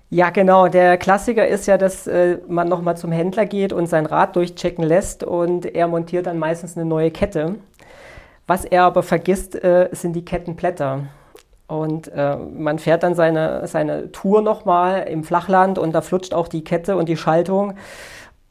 Ja, 0.10 0.30
genau. 0.30 0.68
Der 0.68 0.98
Klassiker 0.98 1.48
ist 1.48 1.66
ja, 1.66 1.78
dass 1.78 2.06
äh, 2.08 2.38
man 2.48 2.70
nochmal 2.70 2.96
zum 2.96 3.12
Händler 3.12 3.46
geht 3.46 3.74
und 3.74 3.88
sein 3.88 4.06
Rad 4.06 4.36
durchchecken 4.36 4.84
lässt 4.84 5.24
und 5.24 5.66
er 5.66 5.88
montiert 5.88 6.28
dann 6.28 6.38
meistens 6.38 6.78
eine 6.78 6.86
neue 6.86 7.10
Kette. 7.12 7.56
Was 8.48 8.66
er 8.66 8.84
aber 8.84 9.02
vergisst, 9.02 9.56
äh, 9.64 9.90
sind 9.92 10.14
die 10.14 10.24
Kettenblätter. 10.24 11.06
Und 11.68 12.10
äh, 12.10 12.38
man 12.38 12.78
fährt 12.78 13.02
dann 13.02 13.16
seine, 13.16 13.68
seine 13.68 14.12
Tour 14.12 14.44
nochmal 14.44 15.08
im 15.08 15.24
Flachland 15.24 15.80
und 15.80 15.94
da 15.94 16.02
flutscht 16.02 16.36
auch 16.36 16.48
die 16.48 16.64
Kette 16.64 16.96
und 16.96 17.10
die 17.10 17.18
Schaltung. 17.18 17.74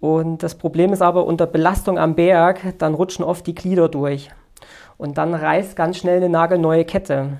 Und 0.00 0.42
das 0.42 0.56
Problem 0.56 0.92
ist 0.92 1.02
aber, 1.02 1.24
unter 1.24 1.46
Belastung 1.46 1.98
am 1.98 2.16
Berg, 2.16 2.60
dann 2.78 2.94
rutschen 2.94 3.24
oft 3.24 3.46
die 3.46 3.54
Glieder 3.54 3.88
durch. 3.88 4.30
Und 4.98 5.18
dann 5.18 5.32
reißt 5.32 5.76
ganz 5.76 5.98
schnell 5.98 6.16
eine 6.16 6.28
nagelneue 6.28 6.84
Kette. 6.84 7.38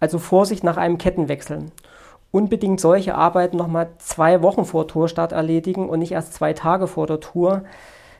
Also 0.00 0.18
Vorsicht 0.18 0.64
nach 0.64 0.76
einem 0.76 0.98
Kettenwechsel 0.98 1.66
unbedingt 2.34 2.80
solche 2.80 3.14
Arbeiten 3.14 3.56
nochmal 3.56 3.90
zwei 3.98 4.42
Wochen 4.42 4.64
vor 4.64 4.88
Tourstart 4.88 5.30
erledigen 5.30 5.88
und 5.88 6.00
nicht 6.00 6.10
erst 6.10 6.34
zwei 6.34 6.52
Tage 6.52 6.88
vor 6.88 7.06
der 7.06 7.20
Tour. 7.20 7.62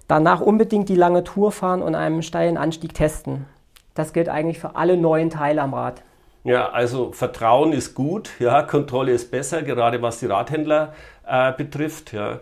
Danach 0.07 0.41
unbedingt 0.41 0.89
die 0.89 0.95
lange 0.95 1.25
Tour 1.25 1.51
fahren 1.51 1.83
und 1.83 1.97
einen 1.97 2.23
steilen 2.23 2.57
Anstieg 2.57 2.95
testen. 2.95 3.47
Das 3.95 4.13
gilt 4.13 4.29
eigentlich 4.29 4.61
für 4.61 4.77
alle 4.77 4.97
neuen 4.97 5.31
Teile 5.31 5.63
am 5.63 5.75
Rad. 5.75 6.03
Ja, 6.45 6.69
also 6.69 7.11
Vertrauen 7.11 7.73
ist 7.73 7.97
gut, 7.97 8.31
ja, 8.39 8.63
Kontrolle 8.63 9.11
ist 9.11 9.33
besser, 9.33 9.63
gerade 9.63 10.01
was 10.01 10.21
die 10.21 10.27
Radhändler 10.27 10.93
äh, 11.27 11.53
betrifft. 11.53 12.13
Ja. 12.13 12.39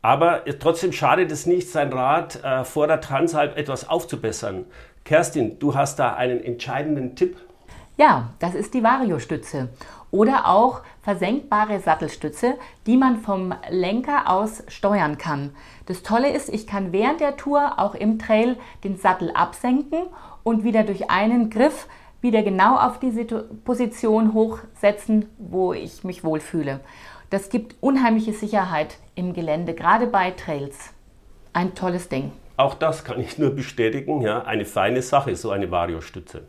Aber 0.00 0.44
trotzdem 0.60 0.92
schadet 0.92 1.32
es 1.32 1.46
nicht, 1.46 1.68
sein 1.68 1.92
Rad 1.92 2.44
äh, 2.44 2.62
vor 2.62 2.86
der 2.86 3.00
Transalp 3.00 3.56
etwas 3.56 3.88
aufzubessern. 3.88 4.66
Kerstin, 5.04 5.58
du 5.58 5.74
hast 5.74 5.98
da 5.98 6.14
einen 6.14 6.44
entscheidenden 6.44 7.16
Tipp. 7.16 7.38
Ja, 7.96 8.30
das 8.38 8.54
ist 8.54 8.74
die 8.74 8.84
Variostütze 8.84 9.70
oder 10.10 10.46
auch 10.46 10.82
versenkbare 11.08 11.80
Sattelstütze, 11.80 12.58
die 12.86 12.98
man 12.98 13.16
vom 13.16 13.54
Lenker 13.70 14.30
aus 14.30 14.62
steuern 14.68 15.16
kann. 15.16 15.54
Das 15.86 16.02
Tolle 16.02 16.30
ist, 16.30 16.50
ich 16.50 16.66
kann 16.66 16.92
während 16.92 17.20
der 17.20 17.38
Tour 17.38 17.78
auch 17.78 17.94
im 17.94 18.18
Trail 18.18 18.58
den 18.84 18.98
Sattel 18.98 19.30
absenken 19.30 20.02
und 20.42 20.64
wieder 20.64 20.82
durch 20.82 21.08
einen 21.08 21.48
Griff 21.48 21.88
wieder 22.20 22.42
genau 22.42 22.76
auf 22.76 22.98
diese 22.98 23.24
Position 23.24 24.34
hochsetzen, 24.34 25.30
wo 25.38 25.72
ich 25.72 26.04
mich 26.04 26.24
wohlfühle. 26.24 26.80
Das 27.30 27.48
gibt 27.48 27.76
unheimliche 27.80 28.34
Sicherheit 28.34 28.98
im 29.14 29.32
Gelände, 29.32 29.72
gerade 29.72 30.08
bei 30.08 30.32
Trails. 30.32 30.92
Ein 31.54 31.74
tolles 31.74 32.10
Ding. 32.10 32.32
Auch 32.58 32.74
das 32.74 33.02
kann 33.04 33.18
ich 33.18 33.38
nur 33.38 33.56
bestätigen, 33.56 34.20
ja, 34.20 34.42
eine 34.42 34.66
feine 34.66 35.00
Sache, 35.00 35.34
so 35.36 35.52
eine 35.52 35.70
Variostütze. 35.70 36.42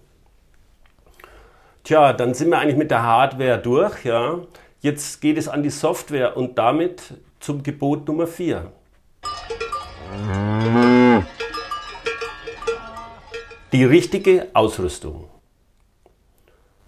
Tja, 1.90 2.14
dann 2.14 2.36
sind 2.36 2.52
wir 2.52 2.60
eigentlich 2.60 2.78
mit 2.78 2.92
der 2.92 3.02
Hardware 3.02 3.58
durch. 3.58 4.06
Ja. 4.06 4.38
Jetzt 4.80 5.22
geht 5.22 5.40
es 5.40 5.48
an 5.48 5.64
die 5.64 5.72
Software 5.72 6.38
und 6.38 6.60
damit 6.60 7.16
zum 7.40 7.64
Gebot 7.64 8.08
Nummer 8.08 8.28
4. 8.28 8.72
Die 13.72 13.84
richtige 13.84 14.50
Ausrüstung. 14.54 15.30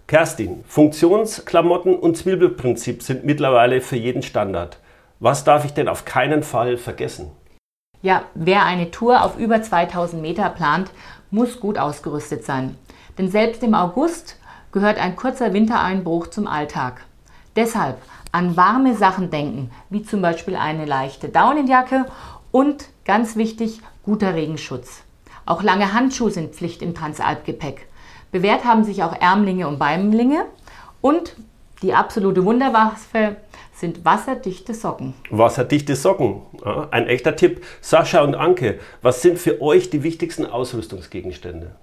Kerstin, 0.06 0.62
Funktionsklamotten 0.68 1.96
und 1.96 2.16
Zwiebelprinzip 2.16 3.02
sind 3.02 3.24
mittlerweile 3.24 3.80
für 3.80 3.96
jeden 3.96 4.22
Standard. 4.22 4.78
Was 5.18 5.42
darf 5.42 5.64
ich 5.64 5.74
denn 5.74 5.88
auf 5.88 6.04
keinen 6.04 6.44
Fall 6.44 6.76
vergessen? 6.76 7.32
Ja, 8.02 8.22
wer 8.36 8.66
eine 8.66 8.92
Tour 8.92 9.24
auf 9.24 9.36
über 9.36 9.62
2000 9.62 10.22
Meter 10.22 10.48
plant, 10.50 10.92
muss 11.32 11.58
gut 11.58 11.76
ausgerüstet 11.76 12.44
sein. 12.44 12.78
Denn 13.18 13.28
selbst 13.28 13.64
im 13.64 13.74
August 13.74 14.36
gehört 14.72 14.98
ein 14.98 15.16
kurzer 15.16 15.52
Wintereinbruch 15.52 16.28
zum 16.28 16.46
Alltag. 16.46 17.04
Deshalb 17.54 17.98
an 18.32 18.56
warme 18.56 18.96
Sachen 18.96 19.30
denken, 19.30 19.70
wie 19.90 20.02
zum 20.02 20.22
Beispiel 20.22 20.56
eine 20.56 20.86
leichte 20.86 21.28
Daunenjacke 21.28 22.06
und 22.50 22.88
ganz 23.04 23.36
wichtig, 23.36 23.80
guter 24.02 24.34
Regenschutz. 24.34 25.02
Auch 25.44 25.62
lange 25.62 25.92
Handschuhe 25.92 26.30
sind 26.30 26.54
Pflicht 26.54 26.82
im 26.82 26.94
Transalpgepäck. 26.94 27.86
Bewährt 28.30 28.64
haben 28.64 28.84
sich 28.84 29.02
auch 29.02 29.14
Ärmlinge 29.20 29.68
und 29.68 29.78
Beimlinge 29.78 30.46
und 31.02 31.36
die 31.82 31.92
absolute 31.92 32.44
Wunderwaffe 32.44 33.36
sind 33.74 34.04
wasserdichte 34.04 34.72
Socken. 34.72 35.14
Wasserdichte 35.30 35.96
Socken, 35.96 36.42
ein 36.92 37.08
echter 37.08 37.34
Tipp. 37.36 37.64
Sascha 37.80 38.22
und 38.22 38.36
Anke, 38.36 38.78
was 39.02 39.20
sind 39.20 39.38
für 39.38 39.60
euch 39.60 39.90
die 39.90 40.04
wichtigsten 40.04 40.46
Ausrüstungsgegenstände? 40.46 41.74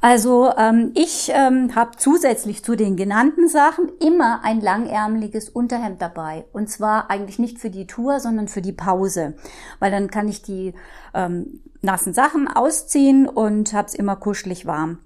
Also 0.00 0.52
ähm, 0.56 0.92
ich 0.94 1.32
ähm, 1.34 1.74
habe 1.74 1.96
zusätzlich 1.96 2.62
zu 2.62 2.76
den 2.76 2.96
genannten 2.96 3.48
Sachen 3.48 3.90
immer 4.00 4.44
ein 4.44 4.60
langärmeliges 4.60 5.48
Unterhemd 5.48 6.00
dabei. 6.00 6.44
Und 6.52 6.70
zwar 6.70 7.10
eigentlich 7.10 7.38
nicht 7.38 7.58
für 7.58 7.70
die 7.70 7.86
Tour, 7.86 8.20
sondern 8.20 8.46
für 8.46 8.62
die 8.62 8.72
Pause. 8.72 9.34
Weil 9.80 9.90
dann 9.90 10.10
kann 10.10 10.28
ich 10.28 10.42
die 10.42 10.74
ähm, 11.14 11.62
nassen 11.80 12.14
Sachen 12.14 12.48
ausziehen 12.48 13.28
und 13.28 13.72
habe 13.72 13.88
es 13.88 13.94
immer 13.94 14.16
kuschelig 14.16 14.66
warm. 14.66 14.98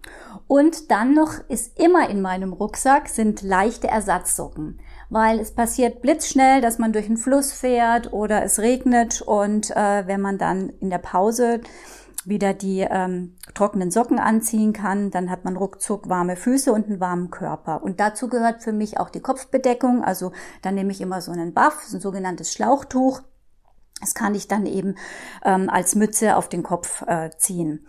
Und 0.47 0.91
dann 0.91 1.15
noch 1.15 1.35
ist 1.49 1.81
immer 1.81 2.11
in 2.11 2.21
meinem 2.21 2.53
Rucksack 2.53 3.09
sind 3.09 3.43
leichte 3.43 3.89
Ersatzsocken 3.89 4.79
weil 5.13 5.41
es 5.41 5.51
passiert 5.51 6.01
blitzschnell, 6.01 6.63
dass 6.63 6.79
man 6.79 6.95
durch 6.95 7.05
einen 7.05 7.19
Fluss 7.19 7.53
fährt 7.53 8.15
oder 8.15 8.43
es 8.45 8.59
regnet 8.61 9.21
und 9.21 9.71
äh, 9.71 10.07
wenn 10.07 10.23
man 10.23 10.39
dann 10.39 10.71
in 10.81 10.89
der 10.89 10.97
Pause 10.97 11.61
wieder 12.25 12.55
die 12.55 12.81
ähm, 12.81 13.37
trockenen 13.55 13.91
Socken 13.91 14.19
anziehen 14.19 14.73
kann, 14.73 15.11
dann 15.11 15.31
hat 15.31 15.45
man 15.45 15.57
ruckzuck 15.57 16.09
warme 16.09 16.37
Füße 16.37 16.73
und 16.73 16.87
einen 16.87 17.01
warmen 17.01 17.31
Körper. 17.31 17.83
Und 17.83 18.01
dazu 18.01 18.29
gehört 18.29 18.63
für 18.63 18.73
mich 18.73 18.99
auch 18.99 19.11
die 19.11 19.21
Kopfbedeckung. 19.21 20.05
Also 20.05 20.33
dann 20.63 20.75
nehme 20.75 20.93
ich 20.93 21.01
immer 21.01 21.21
so 21.21 21.33
einen 21.33 21.55
Buff, 21.55 21.87
ein 21.93 22.01
sogenanntes 22.01 22.53
Schlauchtuch. 22.53 23.21
Das 24.01 24.15
kann 24.15 24.35
ich 24.35 24.49
dann 24.49 24.67
eben 24.67 24.97
ähm, 25.45 25.71
als 25.71 25.95
Mütze 25.95 26.37
auf 26.37 26.49
den 26.49 26.63
Kopf 26.63 27.03
äh, 27.07 27.31
ziehen. 27.37 27.87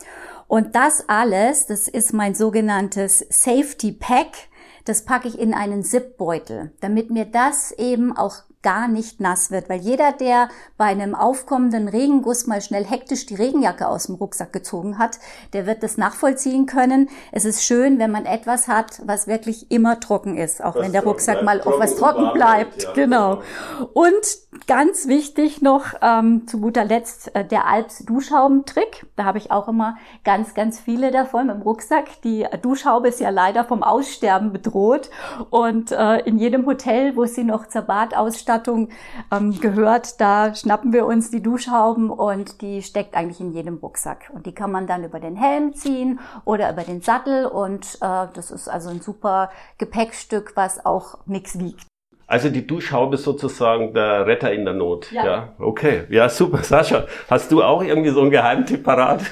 Und 0.47 0.75
das 0.75 1.09
alles, 1.09 1.65
das 1.65 1.87
ist 1.87 2.13
mein 2.13 2.35
sogenanntes 2.35 3.25
Safety 3.29 3.91
Pack. 3.91 4.49
Das 4.85 5.05
packe 5.05 5.27
ich 5.27 5.39
in 5.39 5.53
einen 5.53 5.83
Zipbeutel, 5.83 6.73
damit 6.81 7.09
mir 7.09 7.25
das 7.25 7.71
eben 7.71 8.15
auch 8.15 8.43
gar 8.63 8.87
nicht 8.87 9.19
nass 9.19 9.51
wird, 9.51 9.69
weil 9.69 9.79
jeder, 9.81 10.13
der 10.13 10.49
bei 10.77 10.85
einem 10.85 11.13
aufkommenden 11.13 11.87
Regenguss 11.87 12.47
mal 12.47 12.61
schnell 12.61 12.85
hektisch 12.85 13.25
die 13.25 13.35
Regenjacke 13.35 13.87
aus 13.87 14.07
dem 14.07 14.15
Rucksack 14.15 14.53
gezogen 14.53 14.97
hat, 14.97 15.19
der 15.51 15.67
wird 15.67 15.83
das 15.83 15.97
nachvollziehen 15.97 16.65
können. 16.65 17.09
Es 17.31 17.45
ist 17.45 17.63
schön, 17.63 17.99
wenn 17.99 18.11
man 18.11 18.25
etwas 18.25 18.67
hat, 18.67 19.01
was 19.05 19.27
wirklich 19.27 19.69
immer 19.69 19.99
trocken 19.99 20.37
ist, 20.37 20.63
auch 20.63 20.75
was 20.75 20.83
wenn 20.83 20.93
der 20.93 21.03
Rucksack 21.03 21.43
mal 21.43 21.61
auf 21.61 21.75
was 21.77 21.95
trocken 21.95 22.31
bleibt. 22.33 22.83
Ja, 22.83 22.93
genau. 22.93 23.35
genau. 23.35 23.89
Und 23.93 24.43
ganz 24.67 25.07
wichtig 25.07 25.61
noch 25.61 25.93
ähm, 26.01 26.47
zu 26.47 26.59
guter 26.59 26.85
Letzt 26.85 27.35
äh, 27.35 27.43
der 27.43 27.67
Alps 27.67 28.05
Duschhaubentrick. 28.05 29.05
Da 29.15 29.25
habe 29.25 29.37
ich 29.37 29.51
auch 29.51 29.67
immer 29.67 29.97
ganz, 30.23 30.53
ganz 30.53 30.79
viele 30.79 31.11
davon 31.11 31.49
im 31.49 31.61
Rucksack. 31.61 32.21
Die 32.23 32.45
Duschhaube 32.61 33.09
ist 33.09 33.19
ja 33.19 33.29
leider 33.29 33.65
vom 33.65 33.83
Aussterben 33.83 34.53
bedroht 34.53 35.09
und 35.49 35.91
äh, 35.91 36.19
in 36.19 36.37
jedem 36.37 36.65
Hotel, 36.65 37.15
wo 37.17 37.25
sie 37.25 37.43
noch 37.43 37.67
zur 37.67 37.81
Badausstattung 37.83 38.52
Ausstattung 38.53 38.89
ähm, 39.31 39.59
gehört, 39.59 40.21
da 40.21 40.53
schnappen 40.53 40.93
wir 40.93 41.05
uns 41.05 41.31
die 41.31 41.41
Duschhauben 41.41 42.09
und 42.09 42.61
die 42.61 42.81
steckt 42.81 43.15
eigentlich 43.15 43.39
in 43.39 43.51
jedem 43.51 43.77
Rucksack. 43.77 44.31
Und 44.33 44.45
die 44.45 44.53
kann 44.53 44.71
man 44.71 44.85
dann 44.87 45.03
über 45.03 45.19
den 45.19 45.35
Helm 45.35 45.73
ziehen 45.73 46.19
oder 46.45 46.71
über 46.71 46.83
den 46.83 47.01
Sattel 47.01 47.45
und 47.45 47.97
äh, 48.01 48.27
das 48.33 48.51
ist 48.51 48.67
also 48.67 48.89
ein 48.89 49.01
super 49.01 49.49
Gepäckstück, 49.77 50.53
was 50.55 50.85
auch 50.85 51.25
nichts 51.25 51.59
wiegt. 51.59 51.87
Also 52.27 52.49
die 52.49 52.65
Duschhaube 52.65 53.15
ist 53.15 53.23
sozusagen 53.23 53.93
der 53.93 54.25
Retter 54.25 54.51
in 54.51 54.65
der 54.65 54.73
Not. 54.73 55.11
Ja. 55.11 55.25
ja. 55.25 55.53
Okay. 55.59 56.03
Ja, 56.09 56.29
super. 56.29 56.57
Sascha, 56.63 57.05
hast 57.29 57.51
du 57.51 57.63
auch 57.63 57.83
irgendwie 57.83 58.11
so 58.11 58.21
einen 58.21 58.31
Geheimtipp 58.31 58.83
parat? 58.83 59.23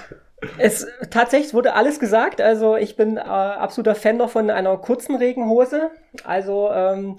Es 0.58 0.88
tatsächlich 1.12 1.54
wurde 1.54 1.74
alles 1.74 2.00
gesagt. 2.00 2.42
Also 2.42 2.76
ich 2.76 2.96
bin 2.96 3.18
äh, 3.18 3.22
absoluter 3.22 3.96
Fan 3.96 4.18
noch 4.18 4.32
von 4.32 4.50
einer 4.50 4.76
kurzen 4.78 5.16
Regenhose. 5.16 5.92
Also 6.24 6.72
ähm, 6.74 7.18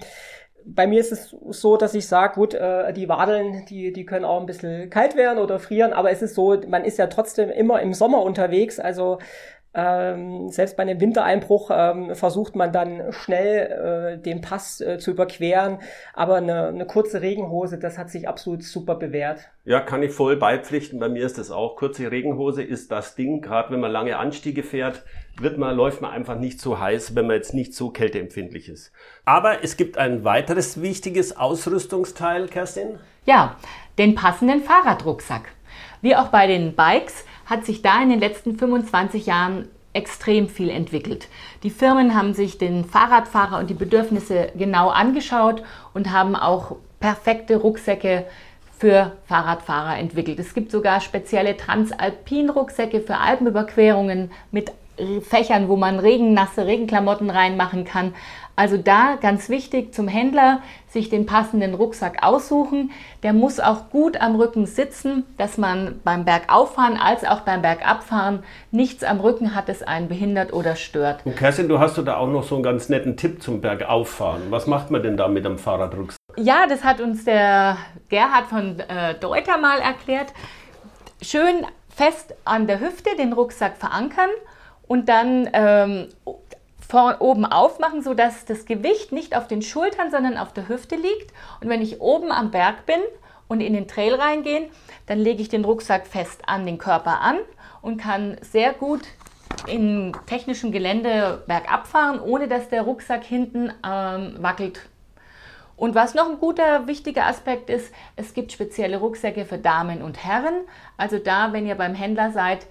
bei 0.65 0.87
mir 0.87 0.99
ist 0.99 1.11
es 1.11 1.35
so, 1.49 1.77
dass 1.77 1.93
ich 1.93 2.07
sage, 2.07 2.35
gut, 2.35 2.53
äh, 2.53 2.93
die 2.93 3.09
Wadeln, 3.09 3.65
die, 3.65 3.91
die 3.91 4.05
können 4.05 4.25
auch 4.25 4.39
ein 4.39 4.45
bisschen 4.45 4.89
kalt 4.89 5.15
werden 5.15 5.39
oder 5.39 5.59
frieren, 5.59 5.93
aber 5.93 6.11
es 6.11 6.21
ist 6.21 6.35
so, 6.35 6.59
man 6.67 6.85
ist 6.85 6.97
ja 6.97 7.07
trotzdem 7.07 7.49
immer 7.49 7.81
im 7.81 7.93
Sommer 7.93 8.21
unterwegs. 8.21 8.79
Also 8.79 9.19
ähm, 9.73 10.49
selbst 10.49 10.77
bei 10.77 10.83
einem 10.83 11.01
Wintereinbruch 11.01 11.71
ähm, 11.73 12.15
versucht 12.15 12.55
man 12.55 12.71
dann 12.71 13.11
schnell 13.11 14.17
äh, 14.17 14.21
den 14.21 14.41
Pass 14.41 14.79
äh, 14.81 14.99
zu 14.99 15.11
überqueren, 15.11 15.79
aber 16.13 16.35
eine, 16.35 16.67
eine 16.67 16.85
kurze 16.85 17.21
Regenhose, 17.21 17.79
das 17.79 17.97
hat 17.97 18.11
sich 18.11 18.27
absolut 18.27 18.63
super 18.63 18.95
bewährt. 18.95 19.49
Ja, 19.65 19.79
kann 19.79 20.03
ich 20.03 20.11
voll 20.11 20.35
beipflichten. 20.35 20.99
Bei 20.99 21.07
mir 21.07 21.25
ist 21.25 21.37
das 21.37 21.49
auch. 21.49 21.77
Kurze 21.77 22.11
Regenhose 22.11 22.61
ist 22.61 22.91
das 22.91 23.15
Ding. 23.15 23.41
Gerade 23.41 23.71
wenn 23.71 23.79
man 23.79 23.91
lange 23.91 24.17
Anstiege 24.17 24.61
fährt, 24.61 25.03
wird 25.39 25.57
man, 25.57 25.75
läuft 25.75 26.01
man 26.01 26.11
einfach 26.11 26.37
nicht 26.37 26.59
so 26.59 26.79
heiß, 26.79 27.15
wenn 27.15 27.27
man 27.27 27.37
jetzt 27.37 27.53
nicht 27.53 27.73
so 27.73 27.89
kälteempfindlich 27.89 28.67
ist. 28.67 28.91
Aber 29.23 29.63
es 29.63 29.77
gibt 29.77 29.97
ein 29.97 30.25
weiteres 30.25 30.81
wichtiges 30.81 31.37
Ausrüstungsteil, 31.37 32.47
Kerstin. 32.47 32.99
Ja, 33.25 33.55
den 33.97 34.15
passenden 34.15 34.61
Fahrradrucksack. 34.61 35.53
Wie 36.01 36.15
auch 36.15 36.27
bei 36.27 36.45
den 36.45 36.75
Bikes 36.75 37.23
hat 37.45 37.65
sich 37.65 37.81
da 37.81 38.01
in 38.01 38.09
den 38.09 38.19
letzten 38.19 38.57
25 38.57 39.25
Jahren 39.25 39.67
extrem 39.93 40.49
viel 40.49 40.69
entwickelt. 40.69 41.27
Die 41.61 41.69
Firmen 41.69 42.15
haben 42.15 42.33
sich 42.33 42.57
den 42.57 42.83
Fahrradfahrer 42.83 43.59
und 43.59 43.69
die 43.69 43.75
Bedürfnisse 43.75 44.51
genau 44.55 44.89
angeschaut 44.89 45.63
und 45.93 46.11
haben 46.11 46.35
auch 46.35 46.77
perfekte 46.99 47.57
Rucksäcke 47.57 48.25
für 48.77 49.13
Fahrradfahrer 49.27 49.97
entwickelt. 49.97 50.39
Es 50.39 50.53
gibt 50.53 50.71
sogar 50.71 50.99
spezielle 50.99 51.55
Transalpin-Rucksäcke 51.55 53.01
für 53.01 53.17
Alpenüberquerungen 53.17 54.31
mit 54.51 54.71
Fächern, 55.21 55.69
wo 55.69 55.75
man 55.75 55.99
regennasse 55.99 56.65
Regenklamotten 56.65 57.29
reinmachen 57.29 57.83
kann. 57.83 58.13
Also 58.55 58.77
da 58.77 59.15
ganz 59.19 59.49
wichtig 59.49 59.95
zum 59.95 60.07
Händler, 60.07 60.61
sich 60.87 61.09
den 61.09 61.25
passenden 61.25 61.73
Rucksack 61.73 62.21
aussuchen. 62.21 62.91
Der 63.23 63.33
muss 63.33 63.59
auch 63.59 63.89
gut 63.89 64.21
am 64.21 64.35
Rücken 64.35 64.67
sitzen, 64.67 65.23
dass 65.39 65.57
man 65.57 65.99
beim 66.03 66.23
Bergauffahren 66.23 66.97
als 66.97 67.25
auch 67.25 67.41
beim 67.41 67.63
Bergabfahren 67.63 68.43
nichts 68.69 69.03
am 69.03 69.19
Rücken 69.19 69.55
hat, 69.55 69.69
das 69.69 69.81
einen 69.81 70.07
behindert 70.07 70.53
oder 70.53 70.75
stört. 70.75 71.25
Und 71.25 71.35
Kerstin, 71.35 71.67
du 71.67 71.79
hast 71.79 71.97
da 71.97 72.17
auch 72.17 72.27
noch 72.27 72.43
so 72.43 72.53
einen 72.53 72.63
ganz 72.63 72.89
netten 72.89 73.17
Tipp 73.17 73.41
zum 73.41 73.59
Bergauffahren. 73.59 74.43
Was 74.51 74.67
macht 74.67 74.91
man 74.91 75.01
denn 75.01 75.17
da 75.17 75.27
mit 75.27 75.45
dem 75.45 75.57
Fahrradrucksack? 75.57 76.19
Ja, 76.37 76.67
das 76.67 76.83
hat 76.83 77.01
uns 77.01 77.25
der 77.25 77.77
Gerhard 78.09 78.45
von 78.45 78.79
äh, 78.79 79.15
Deuter 79.19 79.57
mal 79.57 79.79
erklärt. 79.79 80.31
Schön 81.23 81.65
fest 81.89 82.35
an 82.45 82.67
der 82.67 82.79
Hüfte 82.79 83.09
den 83.17 83.33
Rucksack 83.33 83.77
verankern 83.77 84.29
und 84.93 85.09
dann 85.09 85.49
ähm, 85.53 86.09
vor, 86.87 87.15
oben 87.19 87.47
aufmachen, 87.47 88.03
sodass 88.03 88.45
das 88.45 88.65
Gewicht 88.65 89.11
nicht 89.11 89.35
auf 89.35 89.47
den 89.47 89.63
Schultern, 89.63 90.11
sondern 90.11 90.37
auf 90.37 90.53
der 90.53 90.69
Hüfte 90.69 90.95
liegt. 90.95 91.33
Und 91.61 91.69
wenn 91.69 91.81
ich 91.81 91.99
oben 91.99 92.31
am 92.31 92.51
Berg 92.51 92.85
bin 92.85 92.99
und 93.47 93.59
in 93.61 93.73
den 93.73 93.87
Trail 93.87 94.13
reingehen, 94.13 94.69
dann 95.07 95.17
lege 95.17 95.41
ich 95.41 95.49
den 95.49 95.65
Rucksack 95.65 96.05
fest 96.05 96.43
an 96.45 96.67
den 96.67 96.77
Körper 96.77 97.21
an 97.21 97.37
und 97.81 97.97
kann 97.97 98.37
sehr 98.41 98.71
gut 98.71 99.01
in 99.65 100.15
technischem 100.27 100.71
Gelände 100.71 101.41
bergab 101.47 101.87
fahren, 101.87 102.19
ohne 102.19 102.47
dass 102.47 102.69
der 102.69 102.83
Rucksack 102.83 103.23
hinten 103.23 103.73
ähm, 103.83 104.35
wackelt. 104.43 104.79
Und 105.75 105.95
was 105.95 106.13
noch 106.13 106.29
ein 106.29 106.37
guter, 106.37 106.85
wichtiger 106.85 107.25
Aspekt 107.25 107.71
ist, 107.71 107.91
es 108.15 108.35
gibt 108.35 108.51
spezielle 108.51 108.97
Rucksäcke 108.97 109.45
für 109.45 109.57
Damen 109.57 110.03
und 110.03 110.23
Herren. 110.23 110.53
Also 110.97 111.17
da, 111.17 111.51
wenn 111.51 111.65
ihr 111.65 111.73
beim 111.73 111.95
Händler 111.95 112.31
seid, 112.31 112.67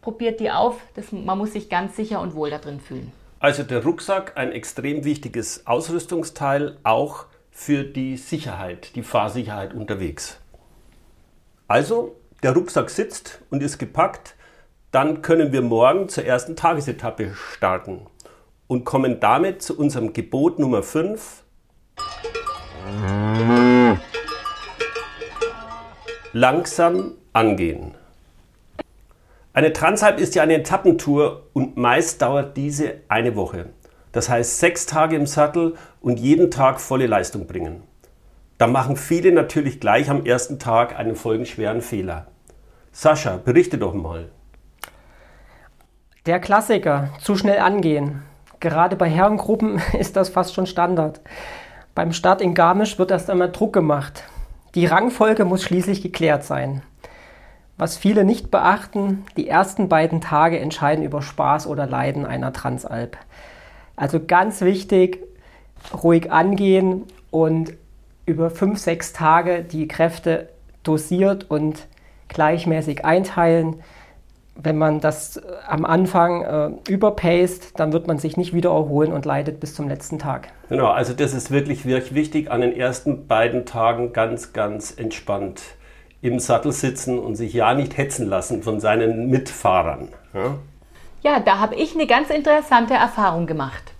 probiert 0.00 0.40
die 0.40 0.50
auf. 0.50 0.76
Das, 0.94 1.12
man 1.12 1.38
muss 1.38 1.52
sich 1.52 1.68
ganz 1.68 1.96
sicher 1.96 2.20
und 2.20 2.34
wohl 2.34 2.50
da 2.50 2.58
drin 2.58 2.80
fühlen. 2.80 3.12
Also 3.38 3.62
der 3.62 3.82
Rucksack 3.82 4.36
ein 4.36 4.52
extrem 4.52 5.04
wichtiges 5.04 5.66
Ausrüstungsteil, 5.66 6.78
auch 6.82 7.26
für 7.50 7.84
die 7.84 8.16
Sicherheit, 8.16 8.94
die 8.94 9.02
Fahrsicherheit 9.02 9.74
unterwegs. 9.74 10.38
Also, 11.68 12.16
der 12.42 12.52
Rucksack 12.52 12.90
sitzt 12.90 13.40
und 13.50 13.62
ist 13.62 13.78
gepackt, 13.78 14.34
dann 14.90 15.22
können 15.22 15.52
wir 15.52 15.62
morgen 15.62 16.08
zur 16.08 16.24
ersten 16.24 16.56
Tagesetappe 16.56 17.32
starten 17.34 18.06
und 18.66 18.84
kommen 18.84 19.20
damit 19.20 19.62
zu 19.62 19.78
unserem 19.78 20.12
Gebot 20.12 20.58
Nummer 20.58 20.82
5. 20.82 21.44
Langsam 26.32 27.14
angehen. 27.32 27.94
Eine 29.52 29.72
Transalp 29.72 30.20
ist 30.20 30.36
ja 30.36 30.44
eine 30.44 30.54
Etappentour 30.54 31.48
und 31.54 31.76
meist 31.76 32.22
dauert 32.22 32.56
diese 32.56 33.00
eine 33.08 33.34
Woche. 33.34 33.66
Das 34.12 34.28
heißt 34.28 34.60
sechs 34.60 34.86
Tage 34.86 35.16
im 35.16 35.26
Sattel 35.26 35.74
und 36.00 36.20
jeden 36.20 36.52
Tag 36.52 36.80
volle 36.80 37.08
Leistung 37.08 37.48
bringen. 37.48 37.82
Da 38.58 38.68
machen 38.68 38.96
viele 38.96 39.32
natürlich 39.32 39.80
gleich 39.80 40.08
am 40.08 40.24
ersten 40.24 40.60
Tag 40.60 40.96
einen 40.96 41.16
folgenschweren 41.16 41.80
Fehler. 41.80 42.28
Sascha, 42.92 43.38
berichte 43.38 43.78
doch 43.78 43.94
mal. 43.94 44.28
Der 46.26 46.38
Klassiker, 46.38 47.08
zu 47.20 47.34
schnell 47.36 47.58
angehen. 47.58 48.22
Gerade 48.60 48.94
bei 48.94 49.08
Herrengruppen 49.08 49.80
ist 49.98 50.14
das 50.14 50.28
fast 50.28 50.54
schon 50.54 50.66
Standard. 50.66 51.20
Beim 51.96 52.12
Start 52.12 52.40
in 52.40 52.54
Garmisch 52.54 53.00
wird 53.00 53.10
erst 53.10 53.30
einmal 53.30 53.50
Druck 53.50 53.72
gemacht. 53.72 54.22
Die 54.76 54.86
Rangfolge 54.86 55.44
muss 55.44 55.64
schließlich 55.64 56.02
geklärt 56.02 56.44
sein. 56.44 56.82
Was 57.80 57.96
viele 57.96 58.24
nicht 58.24 58.50
beachten, 58.50 59.24
die 59.38 59.48
ersten 59.48 59.88
beiden 59.88 60.20
Tage 60.20 60.58
entscheiden 60.58 61.02
über 61.02 61.22
Spaß 61.22 61.66
oder 61.66 61.86
Leiden 61.86 62.26
einer 62.26 62.52
Transalp. 62.52 63.16
Also 63.96 64.20
ganz 64.20 64.60
wichtig, 64.60 65.18
ruhig 65.94 66.30
angehen 66.30 67.04
und 67.30 67.72
über 68.26 68.50
fünf, 68.50 68.78
sechs 68.80 69.14
Tage 69.14 69.62
die 69.62 69.88
Kräfte 69.88 70.50
dosiert 70.82 71.50
und 71.50 71.86
gleichmäßig 72.28 73.06
einteilen. 73.06 73.76
Wenn 74.56 74.76
man 74.76 75.00
das 75.00 75.40
am 75.66 75.86
Anfang 75.86 76.42
äh, 76.42 76.92
überpaced, 76.92 77.80
dann 77.80 77.94
wird 77.94 78.06
man 78.06 78.18
sich 78.18 78.36
nicht 78.36 78.52
wieder 78.52 78.72
erholen 78.72 79.10
und 79.10 79.24
leidet 79.24 79.58
bis 79.58 79.74
zum 79.74 79.88
letzten 79.88 80.18
Tag. 80.18 80.48
Genau, 80.68 80.88
also 80.88 81.14
das 81.14 81.32
ist 81.32 81.50
wirklich, 81.50 81.86
wirklich 81.86 82.14
wichtig, 82.14 82.50
an 82.50 82.60
den 82.60 82.76
ersten 82.76 83.26
beiden 83.26 83.64
Tagen 83.64 84.12
ganz, 84.12 84.52
ganz 84.52 84.90
entspannt 84.94 85.62
im 86.22 86.38
Sattel 86.38 86.72
sitzen 86.72 87.18
und 87.18 87.36
sich 87.36 87.52
ja 87.54 87.74
nicht 87.74 87.96
hetzen 87.96 88.28
lassen 88.28 88.62
von 88.62 88.80
seinen 88.80 89.28
Mitfahrern. 89.30 90.08
Ja, 90.34 90.54
ja 91.22 91.40
da 91.40 91.58
habe 91.58 91.74
ich 91.74 91.94
eine 91.94 92.06
ganz 92.06 92.30
interessante 92.30 92.94
Erfahrung 92.94 93.46
gemacht. 93.46 93.92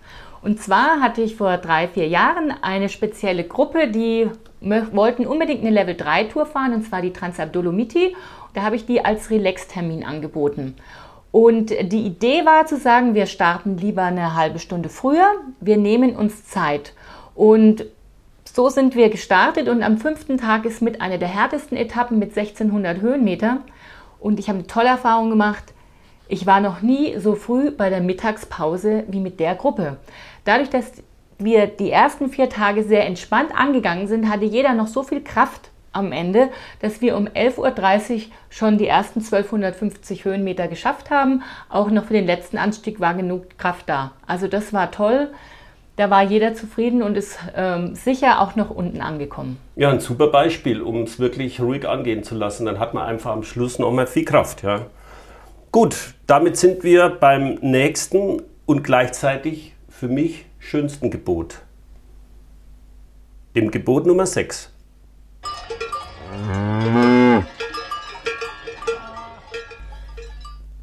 Und 0.43 0.59
zwar 0.59 1.01
hatte 1.01 1.21
ich 1.21 1.35
vor 1.35 1.57
drei, 1.57 1.87
vier 1.87 2.07
Jahren 2.07 2.53
eine 2.61 2.89
spezielle 2.89 3.43
Gruppe, 3.43 3.87
die 3.87 4.29
wollten 4.59 5.27
unbedingt 5.27 5.61
eine 5.61 5.69
Level 5.69 5.95
3 5.95 6.25
Tour 6.25 6.45
fahren, 6.45 6.73
und 6.73 6.83
zwar 6.83 7.01
die 7.01 7.13
Transalp 7.13 7.53
Dolomiti. 7.53 8.15
Da 8.53 8.63
habe 8.63 8.75
ich 8.75 8.85
die 8.85 9.03
als 9.05 9.29
Relax-Termin 9.29 10.03
angeboten. 10.03 10.75
Und 11.31 11.69
die 11.69 12.05
Idee 12.05 12.45
war 12.45 12.65
zu 12.65 12.77
sagen, 12.77 13.15
wir 13.15 13.25
starten 13.25 13.77
lieber 13.77 14.03
eine 14.03 14.35
halbe 14.35 14.59
Stunde 14.59 14.89
früher, 14.89 15.31
wir 15.61 15.77
nehmen 15.77 16.15
uns 16.15 16.45
Zeit. 16.45 16.93
Und 17.35 17.85
so 18.53 18.69
sind 18.69 18.95
wir 18.95 19.09
gestartet 19.09 19.69
und 19.69 19.81
am 19.81 19.97
fünften 19.97 20.37
Tag 20.37 20.65
ist 20.65 20.81
mit 20.81 20.99
einer 20.99 21.17
der 21.17 21.29
härtesten 21.29 21.77
Etappen 21.77 22.19
mit 22.19 22.37
1600 22.37 22.99
Höhenmeter. 22.99 23.59
Und 24.19 24.39
ich 24.39 24.49
habe 24.49 24.59
eine 24.59 24.67
tolle 24.67 24.89
Erfahrung 24.89 25.29
gemacht. 25.29 25.73
Ich 26.27 26.45
war 26.45 26.59
noch 26.59 26.81
nie 26.81 27.17
so 27.17 27.35
früh 27.35 27.71
bei 27.71 27.89
der 27.89 28.01
Mittagspause 28.01 29.05
wie 29.07 29.19
mit 29.19 29.39
der 29.39 29.55
Gruppe. 29.55 29.97
Dadurch, 30.43 30.69
dass 30.69 30.91
wir 31.37 31.67
die 31.67 31.91
ersten 31.91 32.29
vier 32.29 32.49
Tage 32.49 32.83
sehr 32.83 33.05
entspannt 33.05 33.51
angegangen 33.55 34.07
sind, 34.07 34.29
hatte 34.29 34.45
jeder 34.45 34.73
noch 34.73 34.87
so 34.87 35.03
viel 35.03 35.21
Kraft 35.21 35.69
am 35.93 36.11
Ende, 36.11 36.49
dass 36.79 37.01
wir 37.01 37.17
um 37.17 37.27
11.30 37.27 38.15
Uhr 38.15 38.21
schon 38.49 38.77
die 38.77 38.87
ersten 38.87 39.19
1250 39.19 40.25
Höhenmeter 40.25 40.67
geschafft 40.67 41.09
haben. 41.09 41.43
Auch 41.69 41.89
noch 41.89 42.05
für 42.05 42.13
den 42.13 42.25
letzten 42.25 42.57
Anstieg 42.57 42.99
war 42.99 43.13
genug 43.13 43.57
Kraft 43.57 43.89
da. 43.89 44.11
Also 44.27 44.47
das 44.47 44.73
war 44.73 44.91
toll. 44.91 45.29
Da 45.97 46.09
war 46.09 46.23
jeder 46.23 46.53
zufrieden 46.53 47.03
und 47.03 47.15
ist 47.15 47.37
ähm, 47.55 47.95
sicher 47.95 48.41
auch 48.41 48.55
noch 48.55 48.69
unten 48.69 49.01
angekommen. 49.01 49.57
Ja, 49.75 49.89
ein 49.89 49.99
super 49.99 50.27
Beispiel, 50.27 50.81
um 50.81 51.03
es 51.03 51.19
wirklich 51.19 51.59
ruhig 51.59 51.87
angehen 51.87 52.23
zu 52.23 52.35
lassen. 52.35 52.65
Dann 52.65 52.79
hat 52.79 52.93
man 52.93 53.05
einfach 53.05 53.31
am 53.31 53.43
Schluss 53.43 53.77
noch 53.77 53.91
mal 53.91 54.07
viel 54.07 54.25
Kraft. 54.25 54.63
Ja. 54.63 54.85
Gut, 55.71 56.13
damit 56.27 56.57
sind 56.57 56.83
wir 56.83 57.09
beim 57.09 57.55
nächsten 57.61 58.41
und 58.65 58.83
gleichzeitig 58.83 59.73
für 59.89 60.07
mich 60.07 60.45
schönsten 60.59 61.11
Gebot. 61.11 61.59
Dem 63.55 63.69
Gebot 63.69 64.05
Nummer 64.05 64.25
6. 64.25 64.71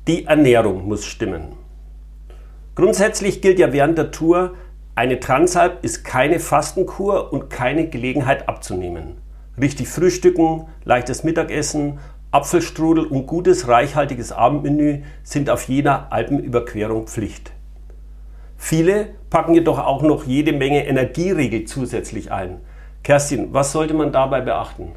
Die 0.06 0.24
Ernährung 0.26 0.86
muss 0.86 1.04
stimmen. 1.04 1.52
Grundsätzlich 2.74 3.42
gilt 3.42 3.58
ja 3.58 3.72
während 3.72 3.98
der 3.98 4.10
Tour, 4.10 4.54
eine 4.98 5.20
Transalp 5.20 5.84
ist 5.84 6.02
keine 6.02 6.40
Fastenkur 6.40 7.32
und 7.32 7.50
keine 7.50 7.88
Gelegenheit 7.88 8.48
abzunehmen. 8.48 9.18
Richtig 9.56 9.86
frühstücken, 9.86 10.66
leichtes 10.82 11.22
Mittagessen, 11.22 12.00
Apfelstrudel 12.32 13.06
und 13.06 13.28
gutes, 13.28 13.68
reichhaltiges 13.68 14.32
Abendmenü 14.32 15.04
sind 15.22 15.50
auf 15.50 15.68
jeder 15.68 16.12
Alpenüberquerung 16.12 17.06
Pflicht. 17.06 17.52
Viele 18.56 19.10
packen 19.30 19.54
jedoch 19.54 19.78
auch 19.78 20.02
noch 20.02 20.24
jede 20.24 20.52
Menge 20.52 20.84
Energieriegel 20.84 21.64
zusätzlich 21.66 22.32
ein. 22.32 22.58
Kerstin, 23.04 23.54
was 23.54 23.70
sollte 23.70 23.94
man 23.94 24.10
dabei 24.10 24.40
beachten? 24.40 24.96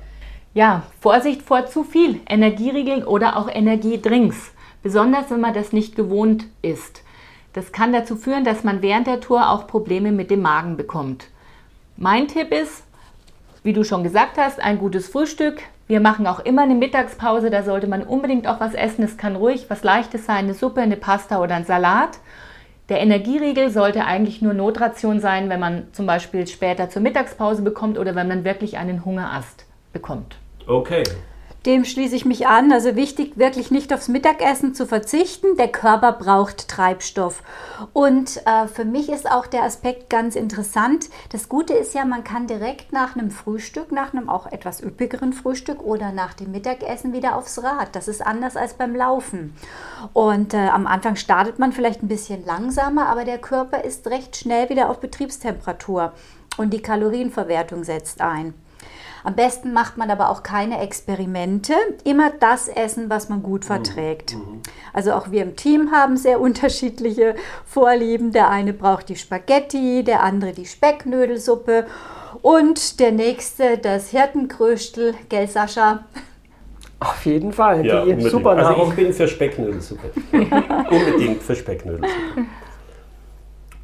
Ja, 0.56 0.82
Vorsicht 1.00 1.44
vor 1.44 1.68
zu 1.68 1.84
viel 1.84 2.22
Energieriegel 2.28 3.04
oder 3.04 3.38
auch 3.38 3.48
Energiedrinks, 3.48 4.52
besonders 4.82 5.30
wenn 5.30 5.42
man 5.42 5.54
das 5.54 5.74
nicht 5.74 5.96
gewohnt 5.96 6.46
ist. 6.64 7.04
Das 7.54 7.72
kann 7.72 7.92
dazu 7.92 8.16
führen, 8.16 8.44
dass 8.44 8.64
man 8.64 8.82
während 8.82 9.08
der 9.08 9.20
Tour 9.20 9.50
auch 9.50 9.68
Probleme 9.68 10.12
mit 10.12 10.32
dem 10.32 10.42
Magen 10.42 10.78
bekommt. 10.78 11.28
Mein 11.98 12.28
Tipp 12.28 12.52
ist, 12.52 12.84
wie 13.64 13.74
du 13.74 13.84
schon 13.84 14.04
gesagt 14.04 14.38
hast, 14.38 14.60
ein 14.60 14.80
gutes 14.80 15.10
Frühstück. 15.10 15.62
Wir 15.88 16.00
machen 16.00 16.26
auch 16.26 16.40
immer 16.40 16.64
eine 16.64 16.76
Mittagspause, 16.76 17.50
da 17.50 17.64
sollte 17.64 17.88
man 17.88 18.04
unbedingt 18.04 18.48
auch 18.48 18.60
was 18.60 18.74
essen. 18.74 19.04
Es 19.04 19.18
kann 19.18 19.36
ruhig 19.36 19.66
was 19.70 19.84
Leichtes 19.84 20.26
sein, 20.26 20.46
eine 20.46 20.54
Suppe, 20.54 20.82
eine 20.82 20.96
Pasta 20.96 21.42
oder 21.42 21.56
ein 21.56 21.66
Salat. 21.66 22.20
Der 22.90 23.02
Energieriegel 23.02 23.70
sollte 23.70 24.06
eigentlich 24.06 24.42
nur 24.42 24.54
Notration 24.54 25.20
sein, 25.20 25.50
wenn 25.50 25.60
man 25.60 25.88
zum 25.92 26.06
Beispiel 26.06 26.48
später 26.48 26.90
zur 26.90 27.02
Mittagspause 27.02 27.62
bekommt 27.62 27.98
oder 27.98 28.16
wenn 28.16 28.28
man 28.28 28.44
wirklich 28.44 28.78
einen 28.78 29.06
Hungerast 29.06 29.66
bekommt. 29.94 30.38
Okay. 30.68 31.04
Dem 31.66 31.86
schließe 31.86 32.16
ich 32.16 32.26
mich 32.26 32.48
an. 32.48 32.72
Also 32.72 32.96
wichtig, 32.96 33.38
wirklich 33.38 33.70
nicht 33.70 33.94
aufs 33.94 34.08
Mittagessen 34.08 34.74
zu 34.74 34.88
verzichten. 34.88 35.58
Der 35.58 35.68
Körper 35.68 36.12
braucht 36.14 36.68
Treibstoff. 36.68 37.44
Und 37.94 38.42
äh, 38.48 38.68
für 38.68 38.84
mich 38.84 39.10
ist 39.10 39.30
auch 39.30 39.46
der 39.46 39.62
Aspekt 39.62 40.10
ganz 40.10 40.36
interessant. 40.36 41.10
Das 41.30 41.50
Gute 41.50 41.74
ist 41.74 41.94
ja, 41.94 42.04
man 42.04 42.24
kann 42.24 42.48
direkt 42.48 42.92
nach 42.92 43.16
einem 43.16 43.30
Frühstück, 43.30 43.92
nach 43.92 44.12
einem 44.14 44.28
auch 44.28 44.52
etwas 44.52 44.82
üppigeren 44.82 45.34
Frühstück 45.34 45.84
oder 45.84 46.12
nach 46.12 46.34
dem 46.34 46.52
Mittagessen 46.52 47.14
wieder 47.14 47.36
aufs 47.36 47.62
Rad. 47.62 47.96
Das 47.96 48.08
ist 48.08 48.26
anders 48.26 48.58
als 48.58 48.74
beim 48.74 48.96
Laufen. 48.96 49.54
Und 50.14 50.56
äh, 50.56 50.70
am 50.70 50.88
Anfang 50.88 51.16
startet 51.16 51.60
man 51.60 51.74
vielleicht 51.74 52.02
ein 52.02 52.08
bisschen 52.08 52.44
langsamer, 52.44 53.06
aber 53.08 53.24
der 53.24 53.38
Körper 53.38 53.84
ist 53.84 54.08
recht 54.08 54.36
schnell 54.36 54.70
wieder 54.70 54.90
auf 54.90 55.00
Betriebstemperatur 55.00 56.14
und 56.58 56.72
die 56.74 56.82
Kalorienverwertung 56.82 57.84
setzt 57.84 58.22
ein. 58.22 58.56
Am 59.24 59.36
besten 59.36 59.74
macht 59.74 59.98
man 59.98 60.10
aber 60.10 60.30
auch 60.30 60.44
keine 60.44 60.82
Experimente. 60.82 61.74
Immer 62.04 62.32
das 62.40 62.68
essen, 62.68 63.10
was 63.10 63.30
man 63.30 63.44
gut 63.44 63.66
verträgt. 63.66 64.36
Mhm. 64.36 64.62
Also 64.94 65.14
auch 65.14 65.32
wir 65.32 65.44
im 65.44 65.56
Team 65.56 65.92
haben 65.92 66.18
sehr 66.18 66.40
unterschiedliche 66.40 67.36
Vorlieben. 67.66 68.32
Der 68.32 68.50
eine 68.50 68.74
braucht 68.74 69.10
die 69.10 69.16
Spaghetti, 69.16 70.04
der 70.04 70.24
andere 70.24 70.52
die 70.54 70.66
Specknödelsuppe 70.66 71.86
und 72.42 73.00
der 73.00 73.12
nächste 73.12 73.78
das 73.78 74.10
Hirtenkröstel. 74.10 75.14
Gell, 75.30 75.48
Sascha? 75.48 76.06
Auf 77.00 77.26
jeden 77.26 77.52
Fall, 77.52 77.84
ja, 77.84 78.06
die 78.06 78.30
super 78.30 78.52
Also 78.52 78.90
ich 78.90 78.96
bin 78.96 79.12
für 79.12 79.28
Specknödelsuppe. 79.28 80.12
unbedingt 80.32 81.42
für 81.42 81.56
Specknödelsuppe. 81.56 82.46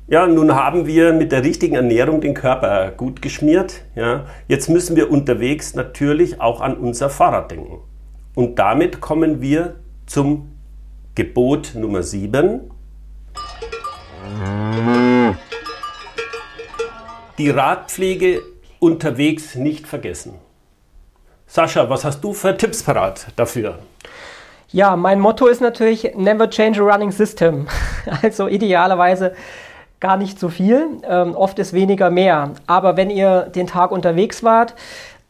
Ja, 0.09 0.25
nun 0.25 0.55
haben 0.55 0.87
wir 0.87 1.11
mit 1.11 1.33
der 1.33 1.43
richtigen 1.43 1.75
Ernährung 1.75 2.21
den 2.21 2.33
Körper 2.33 2.91
gut 2.91 3.21
geschmiert. 3.21 3.81
Ja. 3.93 4.25
Jetzt 4.47 4.69
müssen 4.69 4.95
wir 4.95 5.11
unterwegs 5.11 5.75
natürlich 5.75 6.39
auch 6.39 6.61
an 6.61 6.77
unser 6.77 7.09
Fahrrad 7.09 7.51
denken. 7.51 7.79
Und 8.33 8.57
damit 8.57 9.01
kommen 9.01 9.41
wir 9.41 9.75
zum 10.05 10.53
Gebot 11.13 11.73
Nummer 11.75 12.03
7. 12.03 12.71
Die 17.37 17.49
Radpflege 17.49 18.41
unterwegs 18.79 19.55
nicht 19.55 19.87
vergessen. 19.87 20.35
Sascha, 21.47 21.89
was 21.89 22.05
hast 22.05 22.21
du 22.21 22.31
für 22.31 22.55
Tipps 22.55 22.81
parat 22.81 23.27
dafür? 23.35 23.79
Ja, 24.69 24.95
mein 24.95 25.19
Motto 25.19 25.47
ist 25.47 25.59
natürlich 25.59 26.13
Never 26.15 26.49
change 26.49 26.81
a 26.81 26.83
running 26.83 27.11
system. 27.11 27.67
Also 28.21 28.47
idealerweise 28.47 29.33
gar 29.99 30.17
nicht 30.17 30.39
so 30.39 30.49
viel. 30.49 30.99
Ähm, 31.03 31.36
oft 31.36 31.60
ist 31.60 31.73
weniger 31.73 32.10
mehr. 32.10 32.51
Aber 32.67 32.97
wenn 32.97 33.10
ihr 33.10 33.41
den 33.43 33.67
Tag 33.67 33.91
unterwegs 33.91 34.43
wart, 34.43 34.75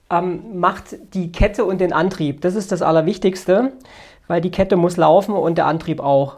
ähm, 0.10 0.60
macht 0.60 0.96
die 1.14 1.32
Kette 1.32 1.66
und 1.66 1.80
den 1.80 1.94
Antrieb. 1.94 2.42
Das 2.42 2.56
ist 2.56 2.72
das 2.72 2.82
Allerwichtigste, 2.82 3.74
weil 4.28 4.42
die 4.42 4.52
Kette 4.52 4.76
muss 4.76 4.98
laufen 4.98 5.34
und 5.34 5.58
der 5.58 5.66
Antrieb 5.66 6.00
auch. 6.00 6.38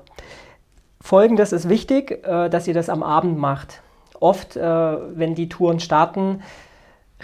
Folgendes 1.01 1.53
ist 1.53 1.69
wichtig, 1.69 2.25
äh, 2.25 2.49
dass 2.49 2.67
ihr 2.67 2.73
das 2.73 2.89
am 2.89 3.03
Abend 3.03 3.37
macht. 3.37 3.81
Oft, 4.19 4.57
äh, 4.57 4.61
wenn 4.61 5.33
die 5.33 5.49
Touren 5.49 5.79
starten, 5.79 6.41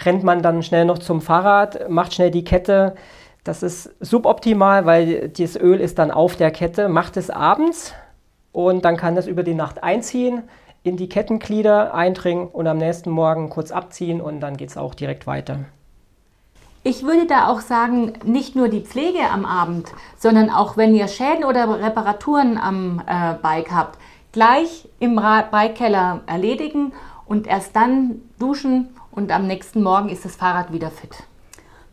rennt 0.04 0.24
man 0.24 0.42
dann 0.42 0.62
schnell 0.62 0.84
noch 0.84 0.98
zum 0.98 1.20
Fahrrad, 1.20 1.88
macht 1.90 2.14
schnell 2.14 2.30
die 2.30 2.44
Kette. 2.44 2.94
Das 3.44 3.62
ist 3.62 3.94
suboptimal, 4.00 4.86
weil 4.86 5.28
das 5.28 5.56
Öl 5.56 5.80
ist 5.80 5.98
dann 5.98 6.10
auf 6.10 6.36
der 6.36 6.50
Kette. 6.50 6.88
Macht 6.88 7.16
es 7.16 7.30
abends 7.30 7.94
und 8.52 8.84
dann 8.84 8.96
kann 8.96 9.14
das 9.14 9.26
über 9.26 9.42
die 9.42 9.54
Nacht 9.54 9.82
einziehen 9.82 10.42
in 10.86 10.96
die 10.96 11.08
Kettenglieder 11.08 11.94
eindringen 11.94 12.46
und 12.48 12.66
am 12.66 12.78
nächsten 12.78 13.10
Morgen 13.10 13.50
kurz 13.50 13.72
abziehen 13.72 14.20
und 14.20 14.40
dann 14.40 14.56
geht 14.56 14.70
es 14.70 14.76
auch 14.76 14.94
direkt 14.94 15.26
weiter. 15.26 15.64
Ich 16.84 17.02
würde 17.02 17.26
da 17.26 17.48
auch 17.48 17.60
sagen, 17.60 18.12
nicht 18.24 18.54
nur 18.54 18.68
die 18.68 18.82
Pflege 18.82 19.28
am 19.32 19.44
Abend, 19.44 19.90
sondern 20.16 20.50
auch 20.50 20.76
wenn 20.76 20.94
ihr 20.94 21.08
Schäden 21.08 21.44
oder 21.44 21.80
Reparaturen 21.80 22.58
am 22.58 23.02
äh, 23.06 23.34
Bike 23.42 23.72
habt, 23.72 23.98
gleich 24.30 24.88
im 25.00 25.16
Bikekeller 25.16 26.20
erledigen 26.26 26.92
und 27.26 27.48
erst 27.48 27.74
dann 27.74 28.22
duschen 28.38 28.94
und 29.10 29.32
am 29.32 29.48
nächsten 29.48 29.82
Morgen 29.82 30.10
ist 30.10 30.24
das 30.24 30.36
Fahrrad 30.36 30.72
wieder 30.72 30.92
fit. 30.92 31.16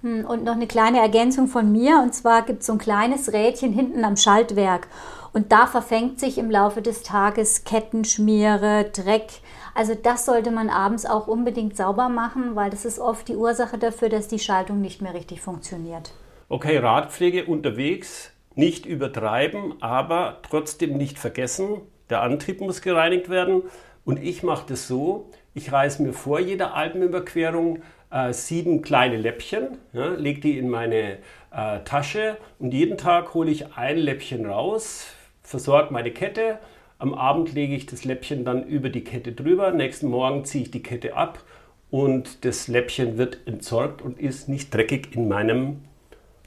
Hm, 0.03 0.25
und 0.25 0.43
noch 0.43 0.53
eine 0.53 0.67
kleine 0.67 0.99
Ergänzung 0.99 1.47
von 1.47 1.71
mir, 1.71 1.99
und 2.03 2.13
zwar 2.13 2.43
gibt 2.43 2.60
es 2.60 2.67
so 2.67 2.73
ein 2.73 2.79
kleines 2.79 3.34
Rädchen 3.34 3.73
hinten 3.73 4.06
am 4.06 4.17
Schaltwerk. 4.17 4.88
Und 5.34 5.52
da 5.52 5.65
verfängt 5.65 6.19
sich 6.19 6.38
im 6.38 6.52
Laufe 6.52 6.84
des 6.84 7.02
Tages 7.02 7.63
Kettenschmiere, 7.63 8.91
Dreck. 8.93 9.28
Also 9.74 9.96
das 9.96 10.26
sollte 10.26 10.52
man 10.52 10.69
abends 10.69 11.08
auch 11.08 11.28
unbedingt 11.28 11.76
sauber 11.76 12.08
machen, 12.08 12.56
weil 12.56 12.69
das 12.69 12.86
ist 12.86 13.00
oft 13.00 13.28
die 13.28 13.36
Ursache 13.36 13.80
dafür, 13.80 14.10
dass 14.10 14.28
die 14.28 14.38
Schaltung 14.38 14.80
nicht 14.80 15.02
mehr 15.02 15.15
richtig 15.15 15.41
funktioniert. 15.41 16.13
Okay, 16.50 16.78
Radpflege 16.78 17.46
unterwegs, 17.46 18.32
nicht 18.54 18.86
übertreiben, 18.86 19.82
aber 19.82 20.38
trotzdem 20.48 20.98
nicht 20.98 21.17
vergessen, 21.17 21.82
der 22.12 22.22
Antrieb 22.22 22.62
muss 22.62 22.84
gereinigt 22.84 23.28
werden. 23.30 23.63
Und 24.06 24.22
ich 24.22 24.43
mache 24.43 24.65
das 24.67 24.88
so, 24.88 25.32
ich 25.56 25.72
reiße 25.72 26.04
mir 26.04 26.13
vor 26.13 26.39
jeder 26.39 26.76
Alpenüberquerung 26.76 27.82
äh, 28.12 28.34
sieben 28.34 28.84
kleine 28.84 29.17
Läppchen, 29.17 29.80
ja, 29.93 30.10
lege 30.10 30.41
die 30.41 30.60
in 30.60 30.69
meine 30.69 31.17
äh, 31.52 31.80
Tasche 31.86 32.38
und 32.60 32.72
jeden 32.72 32.98
Tag 32.98 33.34
hole 33.34 33.50
ich 33.50 33.76
ein 33.76 33.98
Läppchen 33.98 34.46
raus, 34.46 35.08
versorge 35.54 35.94
meine 35.94 36.10
Kette. 36.10 36.58
Am 36.98 37.13
Abend 37.13 37.54
lege 37.54 37.76
ich 37.76 37.86
das 37.86 38.06
Läppchen 38.06 38.44
dann 38.44 38.63
über 38.63 38.89
die 38.89 39.04
Kette 39.04 39.34
drüber. 39.34 39.70
Nächsten 39.70 40.08
Morgen 40.08 40.46
ziehe 40.46 40.63
ich 40.63 40.72
die 40.72 40.82
Kette 40.82 41.16
ab 41.16 41.44
und 41.92 42.44
das 42.44 42.68
Läppchen 42.68 43.20
wird 43.20 43.38
entsorgt 43.46 44.02
und 44.02 44.20
ist 44.20 44.50
nicht 44.50 44.74
dreckig 44.74 45.16
in 45.16 45.28
meinem 45.28 45.84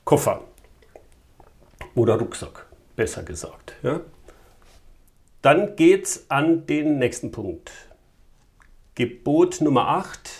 Koffer 0.05 0.41
oder 1.95 2.19
Rucksack, 2.19 2.67
besser 2.97 3.23
gesagt. 3.23 3.77
Ja. 3.85 4.01
Dann 5.41 5.77
es 5.77 6.29
an 6.29 6.67
den 6.67 6.99
nächsten 6.99 7.31
Punkt. 7.31 7.71
Gebot 8.97 9.61
Nummer 9.61 9.87
8. 9.87 10.31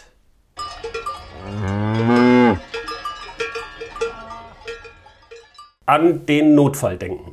An 5.87 6.27
den 6.27 6.57
Notfall 6.57 6.99
denken. 6.99 7.33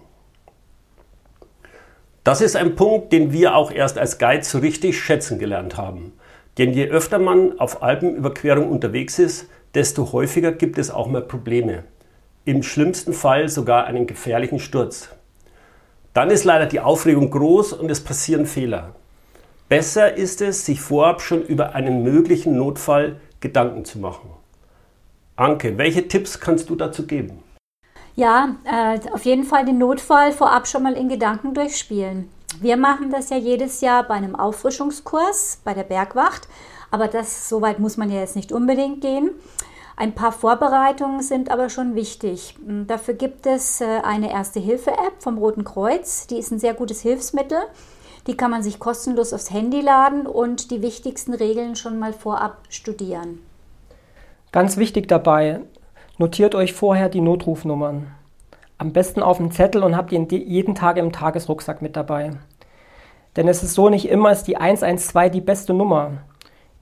Das 2.23 2.39
ist 2.39 2.55
ein 2.55 2.75
Punkt, 2.75 3.11
den 3.11 3.33
wir 3.33 3.55
auch 3.55 3.69
erst 3.69 3.97
als 3.97 4.17
Guide 4.17 4.45
so 4.45 4.59
richtig 4.59 4.97
schätzen 4.97 5.39
gelernt 5.39 5.75
haben. 5.75 6.13
Denn 6.57 6.71
je 6.71 6.87
öfter 6.87 7.19
man 7.19 7.59
auf 7.59 7.83
Alpenüberquerung 7.83 8.69
unterwegs 8.69 9.19
ist, 9.19 9.49
desto 9.75 10.13
häufiger 10.13 10.53
gibt 10.53 10.77
es 10.77 10.89
auch 10.89 11.07
mal 11.07 11.21
Probleme. 11.21 11.83
Im 12.45 12.63
schlimmsten 12.63 13.11
Fall 13.11 13.49
sogar 13.49 13.85
einen 13.85 14.07
gefährlichen 14.07 14.59
Sturz. 14.59 15.09
Dann 16.13 16.29
ist 16.29 16.45
leider 16.45 16.65
die 16.65 16.79
Aufregung 16.79 17.29
groß 17.29 17.73
und 17.73 17.91
es 17.91 18.01
passieren 18.01 18.45
Fehler. 18.45 18.95
Besser 19.67 20.15
ist 20.15 20.41
es, 20.41 20.65
sich 20.65 20.79
vorab 20.79 21.21
schon 21.21 21.41
über 21.41 21.75
einen 21.75 22.03
möglichen 22.03 22.55
Notfall 22.55 23.17
Gedanken 23.41 23.83
zu 23.83 23.99
machen. 23.99 24.29
Anke, 25.35 25.77
welche 25.77 26.07
Tipps 26.07 26.39
kannst 26.39 26.69
du 26.69 26.75
dazu 26.75 27.07
geben? 27.07 27.42
Ja, 28.15 28.55
äh, 28.63 28.99
auf 29.11 29.25
jeden 29.25 29.43
Fall 29.43 29.65
den 29.65 29.79
Notfall 29.79 30.31
vorab 30.31 30.67
schon 30.67 30.83
mal 30.83 30.93
in 30.93 31.09
Gedanken 31.09 31.53
durchspielen. 31.53 32.29
Wir 32.61 32.77
machen 32.77 33.09
das 33.09 33.29
ja 33.29 33.37
jedes 33.37 33.81
Jahr 33.81 34.03
bei 34.03 34.13
einem 34.13 34.35
Auffrischungskurs 34.35 35.61
bei 35.63 35.73
der 35.73 35.83
Bergwacht, 35.83 36.47
aber 36.91 37.07
das 37.07 37.49
so 37.49 37.61
weit 37.61 37.79
muss 37.79 37.97
man 37.97 38.11
ja 38.11 38.19
jetzt 38.19 38.35
nicht 38.35 38.51
unbedingt 38.51 39.01
gehen. 39.01 39.31
Ein 39.95 40.13
paar 40.13 40.31
Vorbereitungen 40.31 41.21
sind 41.21 41.49
aber 41.49 41.69
schon 41.69 41.95
wichtig. 41.95 42.55
Hm, 42.65 42.87
dafür 42.87 43.15
gibt 43.15 43.45
es 43.45 43.81
äh, 43.81 44.01
eine 44.03 44.31
Erste-Hilfe-App 44.31 45.21
vom 45.21 45.37
Roten 45.37 45.63
Kreuz. 45.63 46.27
Die 46.27 46.37
ist 46.37 46.51
ein 46.51 46.59
sehr 46.59 46.73
gutes 46.73 47.01
Hilfsmittel. 47.01 47.59
Die 48.27 48.37
kann 48.37 48.51
man 48.51 48.63
sich 48.63 48.79
kostenlos 48.79 49.33
aufs 49.33 49.51
Handy 49.51 49.81
laden 49.81 50.25
und 50.25 50.71
die 50.71 50.81
wichtigsten 50.81 51.33
Regeln 51.33 51.75
schon 51.75 51.99
mal 51.99 52.13
vorab 52.13 52.57
studieren. 52.69 53.39
Ganz 54.51 54.77
wichtig 54.77 55.07
dabei, 55.07 55.61
notiert 56.17 56.55
euch 56.55 56.73
vorher 56.73 57.09
die 57.09 57.21
Notrufnummern. 57.21 58.07
Am 58.77 58.93
besten 58.93 59.23
auf 59.23 59.37
dem 59.37 59.51
Zettel 59.51 59.83
und 59.83 59.95
habt 59.95 60.11
ihn 60.11 60.27
jeden 60.29 60.75
Tag 60.75 60.97
im 60.97 61.11
Tagesrucksack 61.11 61.81
mit 61.81 61.95
dabei. 61.95 62.31
Denn 63.35 63.47
es 63.47 63.63
ist 63.63 63.73
so 63.73 63.89
nicht 63.89 64.07
immer, 64.07 64.31
ist 64.31 64.43
die 64.43 64.57
112 64.57 65.31
die 65.31 65.41
beste 65.41 65.73
Nummer. 65.73 66.11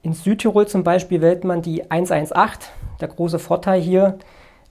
In 0.02 0.12
Südtirol 0.12 0.66
zum 0.66 0.82
Beispiel 0.82 1.20
wählt 1.20 1.44
man 1.44 1.62
die 1.62 1.90
118. 1.90 2.68
Der 3.00 3.08
große 3.08 3.38
Vorteil 3.38 3.80
hier, 3.80 4.18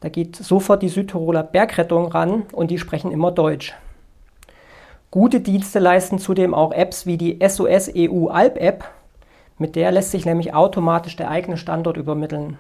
da 0.02 0.10
geht 0.10 0.36
sofort 0.36 0.82
die 0.82 0.90
Südtiroler 0.90 1.44
Bergrettung 1.44 2.08
ran 2.08 2.44
und 2.52 2.72
die 2.72 2.78
sprechen 2.78 3.12
immer 3.12 3.32
Deutsch. 3.32 3.74
Gute 5.10 5.42
Dienste 5.42 5.80
leisten 5.80 6.20
zudem 6.20 6.54
auch 6.54 6.72
Apps 6.72 7.06
wie 7.06 7.18
die 7.18 7.40
SOS 7.46 7.92
EU 7.96 8.28
Alp 8.28 8.58
App. 8.58 8.86
Mit 9.58 9.76
der 9.76 9.92
lässt 9.92 10.12
sich 10.12 10.26
nämlich 10.26 10.54
automatisch 10.54 11.16
der 11.16 11.30
eigene 11.30 11.58
Standort 11.58 11.98
übermitteln. 11.98 12.58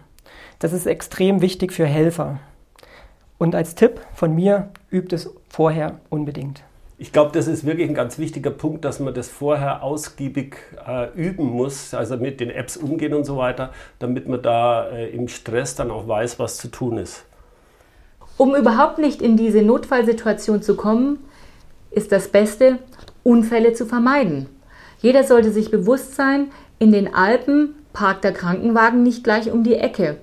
Das 0.62 0.74
ist 0.74 0.86
extrem 0.86 1.42
wichtig 1.42 1.74
für 1.74 1.88
Helfer. 1.88 2.40
Und 3.40 3.56
als 3.56 3.74
Tipp 3.74 4.00
von 4.14 4.36
mir, 4.36 4.70
übt 4.92 5.16
es 5.16 5.34
vorher 5.50 6.00
unbedingt. 6.12 6.62
Ich 7.00 7.12
glaube, 7.12 7.32
das 7.34 7.48
ist 7.48 7.66
wirklich 7.66 7.90
ein 7.90 7.96
ganz 7.96 8.20
wichtiger 8.20 8.52
Punkt, 8.52 8.86
dass 8.86 9.00
man 9.00 9.16
das 9.16 9.28
vorher 9.28 9.82
ausgiebig 9.82 10.58
äh, 10.88 11.12
üben 11.16 11.46
muss, 11.48 11.96
also 11.96 12.16
mit 12.18 12.40
den 12.40 12.52
Apps 12.52 12.78
umgehen 12.78 13.16
und 13.16 13.24
so 13.24 13.38
weiter, 13.38 13.72
damit 13.98 14.28
man 14.28 14.44
da 14.44 14.88
äh, 14.88 15.10
im 15.10 15.28
Stress 15.28 15.74
dann 15.74 15.90
auch 15.90 16.08
weiß, 16.08 16.38
was 16.38 16.58
zu 16.58 16.68
tun 16.68 17.00
ist. 17.00 17.26
Um 18.38 18.56
überhaupt 18.56 19.00
nicht 19.00 19.20
in 19.20 19.38
diese 19.38 19.64
Notfallsituation 19.64 20.62
zu 20.62 20.76
kommen, 20.76 21.18
ist 21.90 22.12
das 22.12 22.28
Beste, 22.28 22.78
Unfälle 23.24 23.74
zu 23.74 23.88
vermeiden. 23.88 24.46
Jeder 25.00 25.24
sollte 25.24 25.50
sich 25.50 25.72
bewusst 25.72 26.14
sein, 26.14 26.52
in 26.78 26.92
den 26.92 27.16
Alpen 27.16 27.74
parkt 27.94 28.24
der 28.24 28.34
Krankenwagen 28.34 29.02
nicht 29.02 29.24
gleich 29.24 29.52
um 29.52 29.64
die 29.64 29.74
Ecke. 29.74 30.18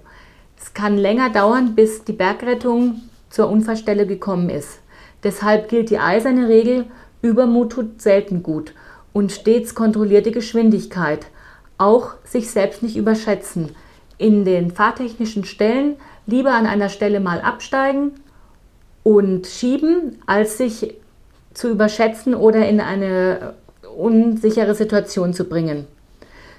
Es 0.60 0.74
kann 0.74 0.98
länger 0.98 1.30
dauern, 1.30 1.74
bis 1.74 2.04
die 2.04 2.12
Bergrettung 2.12 3.02
zur 3.30 3.48
Unfallstelle 3.48 4.06
gekommen 4.06 4.50
ist. 4.50 4.80
Deshalb 5.22 5.68
gilt 5.68 5.90
die 5.90 5.98
eiserne 5.98 6.48
Regel, 6.48 6.86
Übermut 7.20 7.72
tut 7.72 8.00
selten 8.00 8.42
gut 8.42 8.74
und 9.12 9.32
stets 9.32 9.74
kontrollierte 9.74 10.30
Geschwindigkeit. 10.30 11.26
Auch 11.76 12.14
sich 12.24 12.50
selbst 12.50 12.82
nicht 12.82 12.96
überschätzen. 12.96 13.74
In 14.18 14.44
den 14.44 14.70
fahrtechnischen 14.70 15.44
Stellen 15.44 15.96
lieber 16.26 16.52
an 16.52 16.66
einer 16.66 16.88
Stelle 16.88 17.20
mal 17.20 17.40
absteigen 17.40 18.12
und 19.02 19.46
schieben, 19.46 20.18
als 20.26 20.58
sich 20.58 20.94
zu 21.54 21.70
überschätzen 21.70 22.34
oder 22.34 22.68
in 22.68 22.80
eine 22.80 23.54
unsichere 23.96 24.74
Situation 24.74 25.34
zu 25.34 25.44
bringen. 25.44 25.86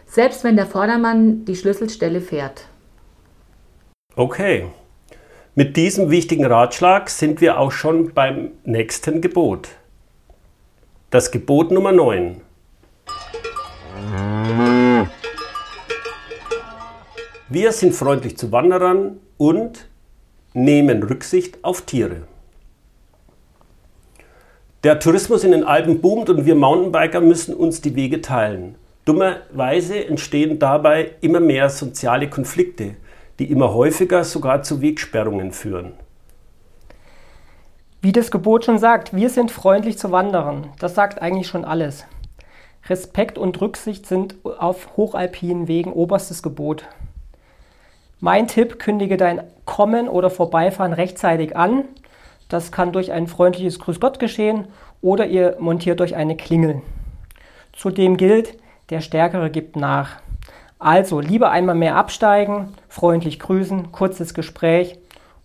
Selbst 0.07 0.43
wenn 0.43 0.55
der 0.55 0.65
Vordermann 0.65 1.45
die 1.45 1.55
Schlüsselstelle 1.55 2.21
fährt. 2.21 2.68
Okay, 4.19 4.65
mit 5.55 5.77
diesem 5.77 6.10
wichtigen 6.10 6.43
Ratschlag 6.43 7.10
sind 7.10 7.39
wir 7.39 7.58
auch 7.58 7.71
schon 7.71 8.13
beim 8.13 8.51
nächsten 8.65 9.21
Gebot. 9.21 9.69
Das 11.10 11.32
Gebot 11.32 11.71
Nummer 11.71 11.93
9. 11.93 12.41
Wir 17.47 17.71
sind 17.71 17.95
freundlich 17.95 18.36
zu 18.36 18.51
Wanderern 18.51 19.21
und 19.38 19.88
nehmen 20.53 21.01
Rücksicht 21.01 21.63
auf 21.63 21.84
Tiere. 21.84 22.23
Der 24.84 24.99
Tourismus 24.99 25.45
in 25.45 25.51
den 25.51 25.63
Alpen 25.63 26.01
boomt 26.01 26.29
und 26.29 26.45
wir 26.45 26.55
Mountainbiker 26.55 27.21
müssen 27.21 27.55
uns 27.55 27.79
die 27.79 27.95
Wege 27.95 28.19
teilen. 28.19 28.75
Dummerweise 29.05 30.05
entstehen 30.05 30.60
dabei 30.60 31.12
immer 31.21 31.39
mehr 31.39 31.69
soziale 31.69 32.29
Konflikte, 32.29 32.97
die 33.39 33.49
immer 33.49 33.73
häufiger 33.73 34.23
sogar 34.23 34.63
zu 34.63 34.82
Wegsperrungen 34.82 35.52
führen. 35.52 35.93
Wie 38.02 38.12
das 38.12 38.32
Gebot 38.32 38.65
schon 38.65 38.78
sagt, 38.78 39.13
wir 39.13 39.30
sind 39.30 39.52
freundlich 39.52 39.97
zu 39.97 40.12
Wanderern. 40.12 40.67
Das 40.80 40.95
sagt 40.95 41.21
eigentlich 41.21 41.47
schon 41.47 41.65
alles. 41.65 42.06
Respekt 42.88 43.38
und 43.38 43.60
Rücksicht 43.60 44.06
sind 44.06 44.36
auf 44.43 44.95
hochalpinen 44.95 45.67
Wegen 45.67 45.91
oberstes 45.91 46.41
Gebot. 46.41 46.86
Mein 48.21 48.47
Tipp, 48.47 48.80
kündige 48.80 49.17
dein 49.17 49.43
Kommen 49.65 50.08
oder 50.08 50.30
Vorbeifahren 50.30 50.93
rechtzeitig 50.93 51.56
an. 51.56 51.86
Das 52.47 52.71
kann 52.71 52.91
durch 52.91 53.12
ein 53.12 53.28
freundliches 53.28 53.80
Grüß 53.80 53.99
Gott 53.99 54.19
geschehen 54.19 54.67
oder 55.02 55.28
ihr 55.28 55.58
montiert 55.60 56.02
euch 56.02 56.15
eine 56.15 56.36
Klingel. 56.36 56.82
Zudem 57.73 58.17
gilt, 58.17 58.58
der 58.89 59.02
Stärkere 59.02 59.49
gibt 59.49 59.75
nach. 59.75 60.21
Also 60.79 61.19
lieber 61.19 61.51
einmal 61.51 61.75
mehr 61.75 61.97
absteigen, 61.97 62.73
freundlich 62.87 63.37
grüßen, 63.39 63.91
kurzes 63.91 64.33
Gespräch 64.33 64.97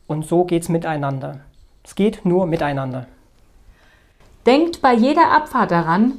und 0.07 0.25
so 0.25 0.44
geht's 0.44 0.68
miteinander. 0.68 1.40
Es 1.83 1.97
geht 1.97 2.25
nur 2.25 2.47
miteinander. 2.47 3.09
Denkt 4.47 4.81
bei 4.81 4.94
jeder 4.94 5.33
Abfahrt 5.33 5.73
daran, 5.73 6.12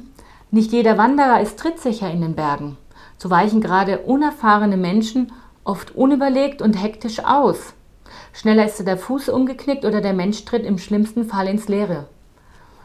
nicht 0.50 0.70
jeder 0.70 0.98
Wanderer 0.98 1.40
ist 1.40 1.58
trittsicher 1.58 2.10
in 2.10 2.20
den 2.20 2.34
Bergen. 2.34 2.76
So 3.16 3.30
weichen 3.30 3.62
gerade 3.62 4.00
unerfahrene 4.00 4.76
Menschen 4.76 5.32
oft 5.64 5.96
unüberlegt 5.96 6.60
und 6.60 6.74
hektisch 6.74 7.24
aus. 7.24 7.72
Schneller 8.34 8.66
ist 8.66 8.86
der 8.86 8.98
Fuß 8.98 9.30
umgeknickt 9.30 9.86
oder 9.86 10.02
der 10.02 10.12
Mensch 10.12 10.44
tritt 10.44 10.64
im 10.64 10.76
schlimmsten 10.76 11.24
Fall 11.24 11.48
ins 11.48 11.68
Leere. 11.68 12.06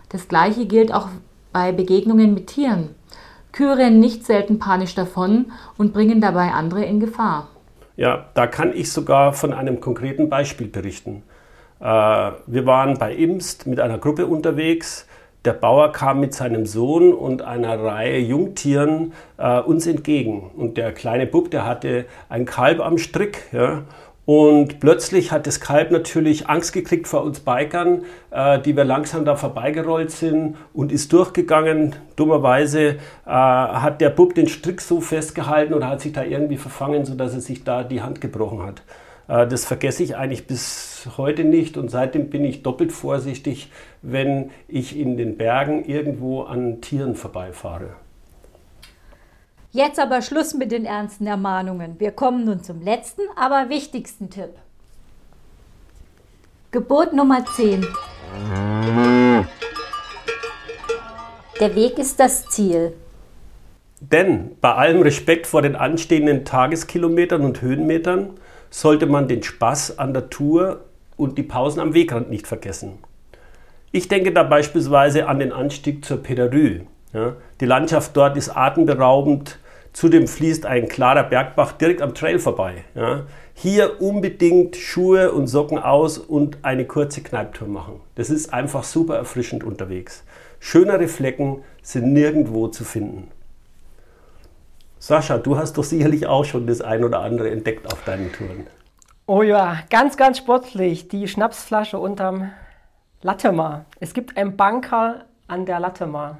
Das 0.07 0.29
gleiche 0.29 0.65
gilt 0.65 0.93
auch 0.93 1.09
bei 1.51 1.73
Begegnungen 1.73 2.33
mit 2.33 2.47
Tieren. 2.47 2.95
Kühe 3.51 3.77
rennen 3.77 3.99
nicht 3.99 4.25
selten 4.25 4.59
panisch 4.59 4.95
davon 4.95 5.51
und 5.77 5.93
bringen 5.93 6.21
dabei 6.21 6.51
andere 6.51 6.85
in 6.85 6.99
Gefahr. 6.99 7.49
Ja, 7.97 8.25
da 8.33 8.47
kann 8.47 8.73
ich 8.75 8.91
sogar 8.91 9.33
von 9.33 9.53
einem 9.53 9.79
konkreten 9.79 10.29
Beispiel 10.29 10.67
berichten. 10.67 11.23
Äh, 11.79 11.83
wir 11.85 12.65
waren 12.65 12.97
bei 12.97 13.13
Imst 13.13 13.67
mit 13.67 13.79
einer 13.79 13.97
Gruppe 13.97 14.27
unterwegs. 14.27 15.07
Der 15.43 15.53
Bauer 15.53 15.91
kam 15.91 16.19
mit 16.19 16.33
seinem 16.33 16.67
Sohn 16.67 17.13
und 17.13 17.41
einer 17.41 17.83
Reihe 17.83 18.19
Jungtieren 18.19 19.13
äh, 19.37 19.59
uns 19.59 19.87
entgegen. 19.87 20.51
Und 20.55 20.77
der 20.77 20.93
kleine 20.93 21.25
Bub, 21.25 21.49
der 21.49 21.65
hatte 21.65 22.05
ein 22.29 22.45
Kalb 22.45 22.79
am 22.79 22.99
Strick. 22.99 23.49
Ja, 23.51 23.81
und 24.25 24.79
plötzlich 24.79 25.31
hat 25.31 25.47
das 25.47 25.59
Kalb 25.59 25.91
natürlich 25.91 26.47
Angst 26.47 26.73
gekriegt 26.73 27.07
vor 27.07 27.23
uns 27.23 27.39
Bikern, 27.39 28.03
äh, 28.29 28.59
die 28.59 28.77
wir 28.77 28.83
langsam 28.83 29.25
da 29.25 29.35
vorbeigerollt 29.35 30.11
sind 30.11 30.57
und 30.73 30.91
ist 30.91 31.11
durchgegangen. 31.11 31.95
Dummerweise 32.15 32.81
äh, 32.89 32.97
hat 33.25 33.99
der 33.99 34.11
Bub 34.11 34.35
den 34.35 34.47
Strick 34.47 34.79
so 34.81 35.01
festgehalten 35.01 35.73
oder 35.73 35.87
hat 35.87 36.01
sich 36.01 36.13
da 36.13 36.23
irgendwie 36.23 36.57
verfangen, 36.57 37.03
sodass 37.05 37.33
er 37.33 37.41
sich 37.41 37.63
da 37.63 37.83
die 37.83 38.01
Hand 38.01 38.21
gebrochen 38.21 38.61
hat. 38.61 38.83
Äh, 39.27 39.47
das 39.47 39.65
vergesse 39.65 40.03
ich 40.03 40.15
eigentlich 40.15 40.45
bis 40.45 41.09
heute 41.17 41.43
nicht 41.43 41.75
und 41.77 41.89
seitdem 41.89 42.29
bin 42.29 42.45
ich 42.45 42.61
doppelt 42.61 42.91
vorsichtig, 42.91 43.71
wenn 44.03 44.51
ich 44.67 44.99
in 44.99 45.17
den 45.17 45.35
Bergen 45.35 45.83
irgendwo 45.85 46.43
an 46.43 46.79
Tieren 46.81 47.15
vorbeifahre. 47.15 47.95
Jetzt 49.73 49.99
aber 49.99 50.21
Schluss 50.21 50.53
mit 50.53 50.73
den 50.73 50.83
ernsten 50.83 51.25
Ermahnungen. 51.27 51.97
Wir 51.97 52.11
kommen 52.11 52.43
nun 52.43 52.61
zum 52.61 52.81
letzten, 52.81 53.21
aber 53.37 53.69
wichtigsten 53.69 54.29
Tipp. 54.29 54.49
Gebot 56.71 57.13
Nummer 57.13 57.45
10. 57.45 57.87
Der 61.61 61.75
Weg 61.75 61.97
ist 61.99 62.19
das 62.19 62.47
Ziel. 62.47 62.93
Denn 64.01 64.57
bei 64.59 64.73
allem 64.73 65.03
Respekt 65.03 65.47
vor 65.47 65.61
den 65.61 65.77
anstehenden 65.77 66.43
Tageskilometern 66.43 67.45
und 67.45 67.61
Höhenmetern 67.61 68.31
sollte 68.69 69.05
man 69.05 69.29
den 69.29 69.41
Spaß 69.41 69.99
an 69.99 70.13
der 70.13 70.29
Tour 70.29 70.81
und 71.15 71.37
die 71.37 71.43
Pausen 71.43 71.79
am 71.79 71.93
Wegrand 71.93 72.29
nicht 72.29 72.45
vergessen. 72.45 72.97
Ich 73.93 74.09
denke 74.09 74.33
da 74.33 74.43
beispielsweise 74.43 75.29
an 75.29 75.39
den 75.39 75.53
Anstieg 75.53 76.03
zur 76.03 76.17
Pederü. 76.17 76.81
Ja, 77.13 77.33
die 77.59 77.65
Landschaft 77.65 78.15
dort 78.15 78.37
ist 78.37 78.55
atemberaubend, 78.55 79.59
Zudem 79.93 80.27
fließt 80.27 80.65
ein 80.65 80.87
klarer 80.87 81.23
Bergbach 81.23 81.73
direkt 81.73 82.01
am 82.01 82.13
Trail 82.13 82.39
vorbei. 82.39 82.85
Ja. 82.95 83.23
Hier 83.53 84.01
unbedingt 84.01 84.77
Schuhe 84.77 85.33
und 85.33 85.47
Socken 85.47 85.77
aus 85.77 86.17
und 86.17 86.59
eine 86.63 86.85
kurze 86.85 87.21
Kneiptour 87.21 87.67
machen. 87.67 87.99
Das 88.15 88.29
ist 88.29 88.53
einfach 88.53 88.85
super 88.85 89.17
erfrischend 89.17 89.63
unterwegs. 89.63 90.23
Schönere 90.59 91.07
Flecken 91.07 91.63
sind 91.81 92.13
nirgendwo 92.13 92.69
zu 92.69 92.85
finden. 92.85 93.29
Sascha, 94.97 95.37
du 95.37 95.57
hast 95.57 95.77
doch 95.77 95.83
sicherlich 95.83 96.27
auch 96.27 96.45
schon 96.45 96.67
das 96.67 96.79
ein 96.79 97.03
oder 97.03 97.19
andere 97.19 97.49
entdeckt 97.49 97.91
auf 97.91 98.03
deinen 98.05 98.31
Touren. 98.31 98.67
Oh 99.25 99.41
ja, 99.41 99.79
ganz, 99.89 100.15
ganz 100.15 100.37
sportlich. 100.37 101.09
Die 101.09 101.27
Schnapsflasche 101.27 101.97
unterm 101.97 102.51
Lattemar. 103.21 103.85
Es 103.99 104.13
gibt 104.13 104.37
einen 104.37 104.55
Banker 104.55 105.25
an 105.47 105.65
der 105.65 105.79
Lattemar. 105.79 106.37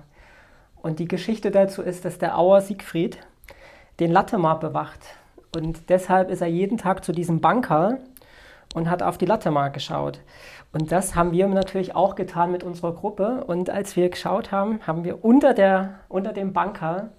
Und 0.82 1.00
die 1.00 1.08
Geschichte 1.08 1.52
dazu 1.52 1.82
ist, 1.82 2.06
dass 2.06 2.18
der 2.18 2.38
Auer 2.38 2.62
Siegfried 2.62 3.20
den 4.00 4.12
Lattemar 4.12 4.60
bewacht. 4.60 5.00
Und 5.56 5.90
deshalb 5.90 6.30
ist 6.30 6.42
er 6.42 6.48
jeden 6.48 6.78
Tag 6.78 7.04
zu 7.04 7.12
diesem 7.12 7.42
Banker 7.42 8.00
und 8.74 8.90
hat 8.90 9.04
auf 9.04 9.18
die 9.18 9.26
Latte 9.26 9.52
mal 9.52 9.70
geschaut. 9.70 10.20
Und 10.74 10.92
das 10.92 11.16
haben 11.16 11.34
wir 11.34 11.48
natürlich 11.48 11.96
auch 11.96 12.16
getan 12.16 12.52
mit 12.52 12.64
unserer 12.64 12.94
Gruppe. 12.94 13.44
Und 13.46 13.70
als 13.70 13.96
wir 13.96 14.10
geschaut 14.10 14.52
haben, 14.52 14.80
haben 14.88 15.04
wir 15.04 15.24
unter, 15.24 15.54
der, 15.54 16.00
unter 16.08 16.34
dem 16.34 16.54
Banker 16.54 17.10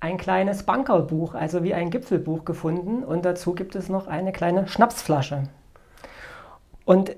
ein 0.00 0.18
kleines 0.18 0.64
Bankerbuch, 0.64 1.34
also 1.34 1.62
wie 1.62 1.74
ein 1.74 1.90
Gipfelbuch 1.90 2.44
gefunden. 2.44 3.04
Und 3.04 3.24
dazu 3.24 3.54
gibt 3.54 3.76
es 3.76 3.88
noch 3.88 4.08
eine 4.08 4.32
kleine 4.32 4.66
Schnapsflasche. 4.66 5.44
Und 6.84 7.14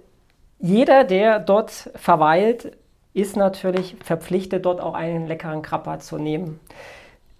jeder, 0.58 1.04
der 1.04 1.40
dort 1.40 1.90
verweilt, 1.94 2.76
ist 3.14 3.36
natürlich 3.36 3.96
verpflichtet, 4.04 4.66
dort 4.66 4.80
auch 4.80 4.94
einen 4.94 5.26
leckeren 5.26 5.62
Krapper 5.62 5.98
zu 6.00 6.18
nehmen. 6.18 6.60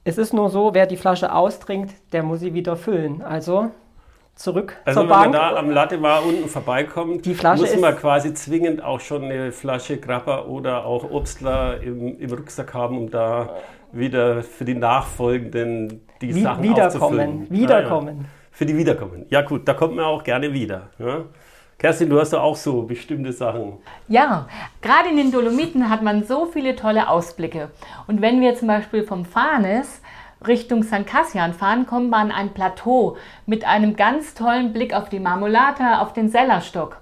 Es 0.04 0.18
ist 0.18 0.32
nur 0.32 0.50
so, 0.50 0.72
wer 0.74 0.86
die 0.86 0.96
Flasche 0.96 1.32
austrinkt, 1.34 1.92
der 2.12 2.22
muss 2.22 2.40
sie 2.40 2.54
wieder 2.54 2.76
füllen. 2.76 3.22
Also 3.22 3.70
zurück 4.36 4.76
also 4.84 5.00
zur 5.00 5.08
Bank. 5.08 5.24
wenn 5.26 5.30
man 5.32 5.40
da 5.40 5.56
am 5.56 5.70
Latte 5.70 6.00
war 6.02 6.24
unten 6.24 6.48
vorbeikommt, 6.48 7.24
Die 7.26 7.34
Flasche 7.34 7.62
muss 7.62 7.76
man 7.78 7.96
quasi 7.96 8.34
zwingend 8.34 8.82
auch 8.82 9.00
schon 9.00 9.24
eine 9.24 9.52
Flasche 9.52 9.98
Grappa 9.98 10.42
oder 10.44 10.84
auch 10.84 11.10
Obstler 11.10 11.80
im, 11.82 12.18
im 12.18 12.30
Rucksack 12.32 12.74
haben, 12.74 12.98
um 12.98 13.10
da 13.10 13.56
wieder 13.92 14.42
für 14.42 14.64
die 14.64 14.74
nachfolgenden 14.74 16.00
die 16.20 16.34
Wie- 16.34 16.42
Sachen 16.42 16.62
wiederkommen, 16.62 16.84
aufzufüllen. 17.20 17.50
wiederkommen. 17.50 18.16
Ah, 18.20 18.22
ja. 18.22 18.28
Für 18.50 18.66
die 18.66 18.76
Wiederkommen. 18.76 19.26
Ja 19.30 19.42
gut, 19.42 19.66
da 19.66 19.74
kommt 19.74 19.96
man 19.96 20.04
auch 20.04 20.22
gerne 20.22 20.52
wieder. 20.52 20.90
Ja? 20.98 21.24
Kerstin, 21.78 22.08
du 22.08 22.20
hast 22.20 22.32
ja 22.32 22.40
auch 22.40 22.56
so 22.56 22.82
bestimmte 22.82 23.32
Sachen. 23.32 23.74
Ja, 24.08 24.48
gerade 24.80 25.08
in 25.08 25.16
den 25.16 25.32
Dolomiten 25.32 25.90
hat 25.90 26.02
man 26.02 26.24
so 26.24 26.46
viele 26.46 26.76
tolle 26.76 27.08
Ausblicke. 27.08 27.70
Und 28.06 28.20
wenn 28.20 28.40
wir 28.40 28.54
zum 28.54 28.68
Beispiel 28.68 29.02
vom 29.02 29.24
Farnes 29.24 30.00
Richtung 30.46 30.82
St. 30.82 31.06
Cassian 31.06 31.52
fahren, 31.52 31.86
kommen 31.86 32.10
wir 32.10 32.18
an 32.18 32.30
ein 32.30 32.54
Plateau 32.54 33.16
mit 33.46 33.64
einem 33.64 33.96
ganz 33.96 34.34
tollen 34.34 34.72
Blick 34.72 34.94
auf 34.94 35.08
die 35.08 35.20
Marmolata, 35.20 36.00
auf 36.00 36.12
den 36.12 36.28
Sellerstock. 36.28 36.98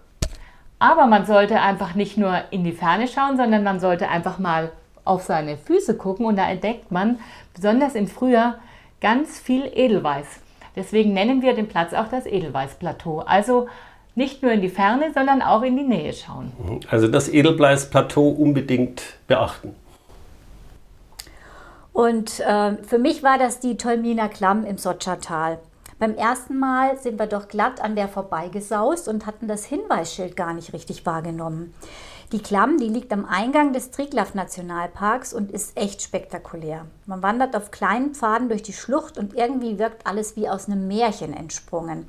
Aber 0.78 1.06
man 1.06 1.26
sollte 1.26 1.60
einfach 1.60 1.94
nicht 1.94 2.16
nur 2.16 2.40
in 2.50 2.64
die 2.64 2.72
Ferne 2.72 3.06
schauen, 3.06 3.36
sondern 3.36 3.62
man 3.62 3.78
sollte 3.78 4.08
einfach 4.08 4.38
mal 4.38 4.72
auf 5.04 5.22
seine 5.22 5.56
Füße 5.56 5.96
gucken 5.96 6.26
und 6.26 6.36
da 6.36 6.48
entdeckt 6.48 6.90
man 6.90 7.18
besonders 7.54 7.94
im 7.94 8.06
Frühjahr 8.06 8.58
ganz 9.00 9.38
viel 9.38 9.70
Edelweiß. 9.72 10.40
Deswegen 10.76 11.12
nennen 11.12 11.42
wir 11.42 11.54
den 11.54 11.68
Platz 11.68 11.92
auch 11.92 12.08
das 12.08 12.26
Edelweißplateau. 12.26 13.20
Also 13.20 13.68
nicht 14.14 14.42
nur 14.42 14.52
in 14.52 14.60
die 14.60 14.68
Ferne, 14.68 15.12
sondern 15.14 15.42
auch 15.42 15.62
in 15.62 15.76
die 15.76 15.84
Nähe 15.84 16.12
schauen. 16.12 16.52
Also 16.88 17.08
das 17.08 17.28
Edelbleiß-Plateau 17.28 18.28
unbedingt 18.28 19.02
beachten. 19.26 19.74
Und 21.92 22.40
äh, 22.40 22.76
für 22.82 22.98
mich 22.98 23.22
war 23.22 23.38
das 23.38 23.60
die 23.60 23.76
Tolminer 23.76 24.28
Klamm 24.28 24.64
im 24.64 24.78
Sotschertal. 24.78 25.58
Beim 25.98 26.14
ersten 26.16 26.58
Mal 26.58 26.98
sind 26.98 27.18
wir 27.18 27.26
doch 27.26 27.48
glatt 27.48 27.80
an 27.80 27.94
der 27.94 28.08
vorbeigesaust 28.08 29.08
und 29.08 29.26
hatten 29.26 29.46
das 29.46 29.64
Hinweisschild 29.66 30.36
gar 30.36 30.52
nicht 30.52 30.72
richtig 30.72 31.06
wahrgenommen. 31.06 31.74
Die 32.32 32.40
Klamm, 32.40 32.78
die 32.78 32.88
liegt 32.88 33.12
am 33.12 33.26
Eingang 33.26 33.74
des 33.74 33.90
Triglav 33.90 34.34
Nationalparks 34.34 35.34
und 35.34 35.50
ist 35.50 35.76
echt 35.76 36.00
spektakulär. 36.00 36.86
Man 37.04 37.22
wandert 37.22 37.54
auf 37.54 37.70
kleinen 37.70 38.14
Pfaden 38.14 38.48
durch 38.48 38.62
die 38.62 38.72
Schlucht 38.72 39.18
und 39.18 39.34
irgendwie 39.34 39.78
wirkt 39.78 40.06
alles 40.06 40.34
wie 40.34 40.48
aus 40.48 40.66
einem 40.66 40.88
Märchen 40.88 41.34
entsprungen. 41.34 42.06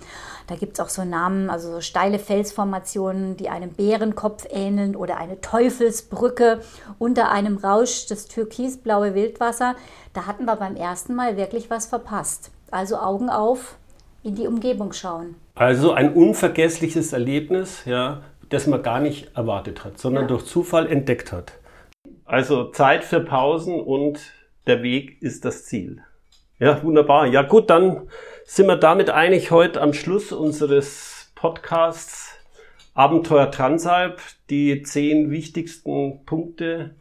Da 0.47 0.55
gibt 0.55 0.73
es 0.73 0.79
auch 0.79 0.87
so 0.87 1.03
Namen, 1.03 1.49
also 1.49 1.73
so 1.73 1.81
steile 1.81 2.19
Felsformationen, 2.19 3.35
die 3.35 3.49
einem 3.49 3.73
Bärenkopf 3.73 4.45
ähneln 4.49 4.95
oder 4.95 5.17
eine 5.17 5.41
Teufelsbrücke 5.41 6.61
unter 6.99 7.29
einem 7.29 7.57
Rausch 7.57 8.05
das 8.05 8.27
türkisblaue 8.27 9.15
Wildwasser. 9.15 9.75
Da 10.13 10.25
hatten 10.25 10.45
wir 10.45 10.55
beim 10.55 10.77
ersten 10.77 11.15
Mal 11.15 11.35
wirklich 11.35 11.69
was 11.69 11.87
verpasst. 11.87 12.49
Also 12.71 12.95
Augen 12.95 13.29
auf, 13.29 13.75
in 14.23 14.35
die 14.35 14.47
Umgebung 14.47 14.93
schauen. 14.93 15.35
Also 15.55 15.91
ein 15.91 16.13
unvergessliches 16.13 17.11
Erlebnis, 17.11 17.83
ja, 17.85 18.21
das 18.53 18.67
man 18.67 18.83
gar 18.83 18.99
nicht 18.99 19.35
erwartet 19.35 19.83
hat, 19.83 19.97
sondern 19.97 20.27
durch 20.27 20.45
Zufall 20.45 20.87
entdeckt 20.87 21.31
hat. 21.31 21.53
Also 22.25 22.71
Zeit 22.71 23.03
für 23.03 23.19
Pausen 23.19 23.79
und 23.79 24.19
der 24.67 24.83
Weg 24.83 25.21
ist 25.21 25.43
das 25.43 25.65
Ziel. 25.65 26.03
Ja, 26.59 26.81
wunderbar. 26.83 27.27
Ja 27.27 27.41
gut, 27.41 27.69
dann 27.69 28.07
sind 28.45 28.67
wir 28.67 28.77
damit 28.77 29.09
einig 29.09 29.51
heute 29.51 29.81
am 29.81 29.93
Schluss 29.93 30.31
unseres 30.31 31.31
Podcasts 31.35 32.37
Abenteuer 32.93 33.49
Transalp, 33.49 34.21
die 34.51 34.83
zehn 34.83 35.31
wichtigsten 35.31 36.23
Punkte 36.25 36.95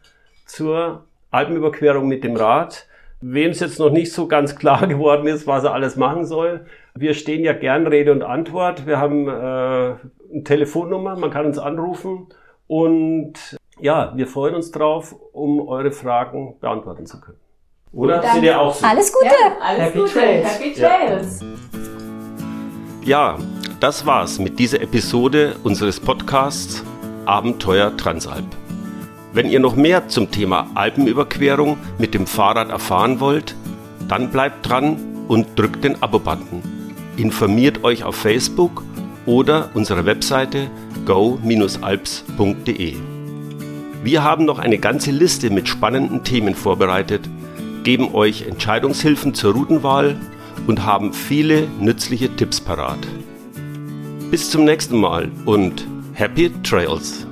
zur 0.47 1.05
Alpenüberquerung 1.31 2.09
mit 2.09 2.25
dem 2.25 2.35
Rad. 2.35 2.87
Wem 3.23 3.53
es 3.53 3.61
jetzt 3.61 3.79
noch 3.79 3.91
nicht 3.91 4.13
so 4.13 4.27
ganz 4.27 4.57
klar 4.59 4.87
geworden 4.87 5.27
ist, 5.27 5.47
was 5.47 5.65
er 5.65 5.73
alles 5.73 5.97
machen 5.97 6.27
soll, 6.27 6.67
wir 6.95 7.15
stehen 7.15 7.43
ja 7.45 7.53
gern 7.53 7.87
Rede 7.87 8.13
und 8.13 8.23
Antwort. 8.23 8.87
Wir 8.87 8.99
haben 8.99 9.29
äh, 9.29 9.31
eine 9.31 10.45
Telefonnummer, 10.45 11.17
man 11.17 11.31
kann 11.31 11.47
uns 11.47 11.59
anrufen 11.59 12.27
und 12.67 13.35
ja, 13.81 14.13
wir 14.15 14.27
freuen 14.27 14.55
uns 14.55 14.71
drauf, 14.71 15.15
um 15.33 15.67
eure 15.67 15.93
Fragen 15.93 16.57
beantworten 16.61 17.07
zu 17.07 17.21
können. 17.21 17.39
Oder? 17.93 18.23
Seht 18.23 18.43
ihr 18.43 18.61
auch 18.61 18.75
so? 18.75 18.87
Alles 18.87 19.13
Gute! 19.13 19.35
alles 19.61 19.83
Happy 19.83 19.99
Gute. 19.99 20.13
Trails. 20.13 20.59
Happy 20.59 20.73
Trails. 20.73 21.41
Ja, 23.05 23.39
das 23.81 24.05
war's 24.07 24.39
mit 24.39 24.59
dieser 24.59 24.81
Episode 24.81 25.57
unseres 25.65 26.01
Podcasts 26.01 26.85
Abenteuer 27.27 27.97
Transalp. 27.97 28.62
Wenn 29.35 29.49
ihr 29.49 29.61
noch 29.61 29.77
mehr 29.77 30.09
zum 30.09 30.31
Thema 30.31 30.71
Alpenüberquerung 30.75 31.79
mit 31.99 32.13
dem 32.13 32.27
Fahrrad 32.27 32.69
erfahren 32.69 33.19
wollt, 33.19 33.55
dann 34.07 34.31
bleibt 34.31 34.69
dran 34.69 34.99
und 35.27 35.59
drückt 35.59 35.85
den 35.85 36.03
Abo-Button. 36.03 36.63
Informiert 37.17 37.83
euch 37.83 38.05
auf 38.05 38.17
Facebook 38.17 38.83
oder 39.25 39.71
unserer 39.73 40.05
Webseite 40.05 40.71
go-alps.de. 41.07 42.95
Wir 44.05 44.23
haben 44.23 44.45
noch 44.45 44.59
eine 44.59 44.79
ganze 44.79 45.13
Liste 45.13 45.49
mit 45.49 45.67
spannenden 45.69 46.25
Themen 46.25 46.55
vorbereitet, 46.55 47.23
geben 47.85 48.15
euch 48.15 48.47
Entscheidungshilfen 48.47 49.33
zur 49.33 49.55
Routenwahl 49.55 50.17
und 50.67 50.85
haben 50.85 51.15
viele 51.15 51.69
nützliche 51.81 52.35
Tipps 52.37 52.61
parat. 52.61 52.99
Bis 54.31 54.51
zum 54.51 54.65
nächsten 54.65 54.99
Mal 54.99 55.31
und 55.47 55.87
Happy 56.15 56.51
Trails! 56.63 57.27